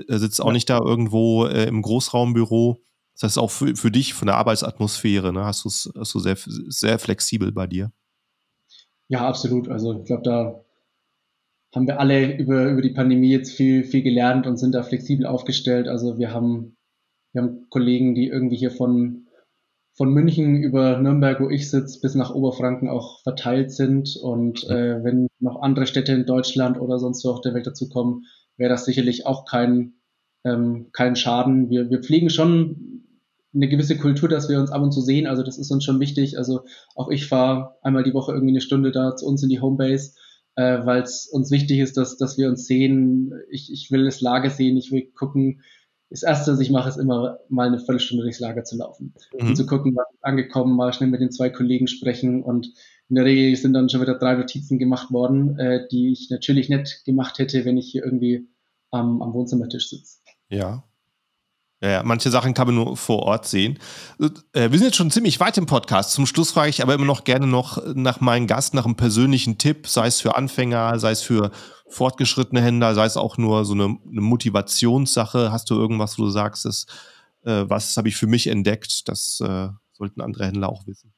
[0.07, 0.53] er sitzt auch ja.
[0.53, 2.83] nicht da irgendwo äh, im Großraumbüro.
[3.15, 6.19] Das heißt, auch für, für dich, von der Arbeitsatmosphäre, ne, hast du es hast du
[6.19, 7.93] sehr, sehr flexibel bei dir.
[9.09, 9.69] Ja, absolut.
[9.69, 10.65] Also ich glaube, da
[11.75, 15.27] haben wir alle über, über die Pandemie jetzt viel, viel gelernt und sind da flexibel
[15.27, 15.89] aufgestellt.
[15.89, 16.77] Also wir haben,
[17.33, 19.27] wir haben Kollegen, die irgendwie hier von
[19.95, 24.17] von München über Nürnberg, wo ich sitze, bis nach Oberfranken auch verteilt sind.
[24.17, 28.25] Und äh, wenn noch andere Städte in Deutschland oder sonst wo auf der Welt dazukommen,
[28.57, 29.95] wäre das sicherlich auch kein,
[30.45, 31.69] ähm, kein Schaden.
[31.69, 33.02] Wir, wir pflegen schon
[33.55, 35.27] eine gewisse Kultur, dass wir uns ab und zu sehen.
[35.27, 36.39] Also das ist uns schon wichtig.
[36.39, 36.63] Also
[36.95, 40.15] auch ich fahre einmal die Woche irgendwie eine Stunde da zu uns in die Homebase,
[40.57, 43.33] äh, weil es uns wichtig ist, dass, dass wir uns sehen.
[43.51, 45.63] Ich, ich will das Lager sehen, ich will gucken.
[46.09, 49.49] Das Erste, was ich mache, ist immer mal eine Viertelstunde durchs Lager zu laufen mhm.
[49.49, 52.71] und zu gucken, was ist angekommen, mal schnell mit den zwei Kollegen sprechen und
[53.09, 56.69] in der Regel sind dann schon wieder drei Notizen gemacht worden, äh, die ich natürlich
[56.69, 58.47] nicht gemacht hätte, wenn ich hier irgendwie
[58.91, 60.19] am, am Wohnzimmertisch sitze.
[60.51, 60.85] Ja,
[61.91, 63.79] ja, manche Sachen kann man nur vor Ort sehen.
[64.53, 66.13] Äh, wir sind jetzt schon ziemlich weit im Podcast.
[66.13, 69.59] Zum Schluss frage ich aber immer noch gerne noch nach meinem Gast, nach einem persönlichen
[69.59, 71.51] Tipp, sei es für Anfänger, sei es für
[71.89, 75.51] fortgeschrittene Händler, sei es auch nur so eine, eine Motivationssache.
[75.51, 76.87] Hast du irgendwas, wo du sagst, das,
[77.45, 79.09] äh, was habe ich für mich entdeckt?
[79.09, 81.13] Das äh, sollten andere Händler auch wissen.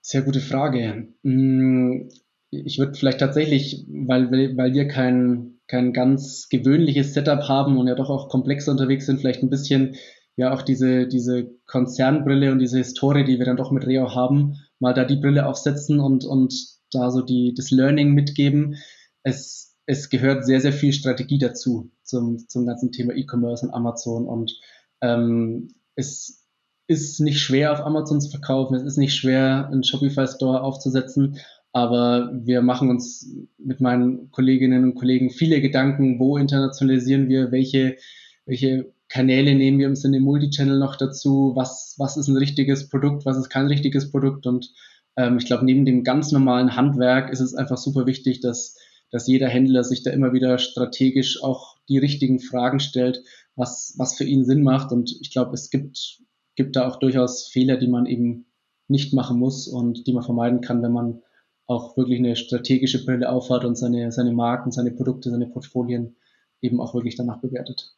[0.00, 1.08] Sehr gute Frage.
[1.22, 2.08] Hm,
[2.50, 7.94] ich würde vielleicht tatsächlich, weil, weil wir kein kein ganz gewöhnliches Setup haben und ja
[7.94, 9.96] doch auch komplexer unterwegs sind, vielleicht ein bisschen
[10.36, 14.56] ja auch diese, diese Konzernbrille und diese Historie, die wir dann doch mit Reo haben,
[14.78, 16.54] mal da die Brille aufsetzen und, und
[16.92, 18.76] da so die, das Learning mitgeben.
[19.22, 24.26] Es, es gehört sehr, sehr viel Strategie dazu zum, zum ganzen Thema E-Commerce und Amazon
[24.26, 24.52] und
[25.00, 26.44] ähm, es
[26.86, 31.38] ist nicht schwer auf Amazon zu verkaufen, es ist nicht schwer, einen Shopify Store aufzusetzen
[31.76, 37.98] aber wir machen uns mit meinen Kolleginnen und Kollegen viele Gedanken, wo internationalisieren wir, welche,
[38.46, 43.26] welche Kanäle nehmen wir im Sinne Multichannel noch dazu, was, was ist ein richtiges Produkt,
[43.26, 44.46] was ist kein richtiges Produkt.
[44.46, 44.72] Und
[45.18, 48.78] ähm, ich glaube, neben dem ganz normalen Handwerk ist es einfach super wichtig, dass,
[49.10, 53.22] dass jeder Händler sich da immer wieder strategisch auch die richtigen Fragen stellt,
[53.54, 54.92] was, was für ihn Sinn macht.
[54.92, 56.22] Und ich glaube, es gibt,
[56.54, 58.46] gibt da auch durchaus Fehler, die man eben
[58.88, 61.20] nicht machen muss und die man vermeiden kann, wenn man
[61.66, 66.16] auch wirklich eine strategische Brille aufhat und seine, seine Marken, seine Produkte, seine Portfolien
[66.60, 67.96] eben auch wirklich danach bewertet.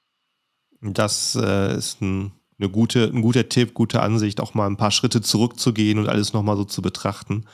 [0.80, 4.90] Das äh, ist ein, eine gute, ein guter Tipp, gute Ansicht, auch mal ein paar
[4.90, 7.44] Schritte zurückzugehen und alles nochmal so zu betrachten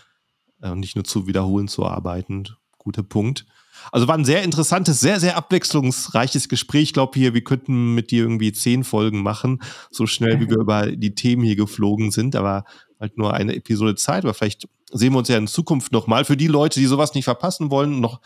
[0.63, 2.45] äh, und nicht nur zu wiederholen zu arbeiten.
[2.79, 3.47] Guter Punkt.
[3.93, 6.85] Also war ein sehr interessantes, sehr, sehr abwechslungsreiches Gespräch.
[6.85, 10.59] Ich glaube hier, wir könnten mit dir irgendwie zehn Folgen machen, so schnell wie wir
[10.59, 12.65] über die Themen hier geflogen sind, aber
[13.01, 16.25] halt nur eine Episode Zeit, aber vielleicht sehen wir uns ja in Zukunft nochmal.
[16.25, 18.21] Für die Leute, die sowas nicht verpassen wollen, noch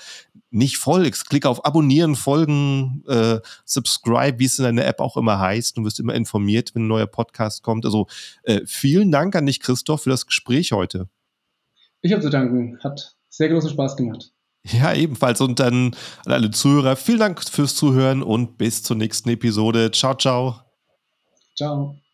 [0.50, 5.38] nicht folgst, klick auf Abonnieren, Folgen, äh, Subscribe, wie es in deiner App auch immer
[5.38, 5.76] heißt.
[5.76, 7.84] Du wirst immer informiert, wenn ein neuer Podcast kommt.
[7.84, 8.06] Also
[8.42, 11.08] äh, vielen Dank an dich, Christoph, für das Gespräch heute.
[12.02, 12.78] Ich habe zu danken.
[12.82, 14.32] Hat sehr großen Spaß gemacht.
[14.64, 15.40] Ja, ebenfalls.
[15.40, 15.94] Und dann
[16.24, 19.90] an alle Zuhörer, vielen Dank fürs Zuhören und bis zur nächsten Episode.
[19.90, 20.60] Ciao, ciao.
[21.56, 21.98] Ciao.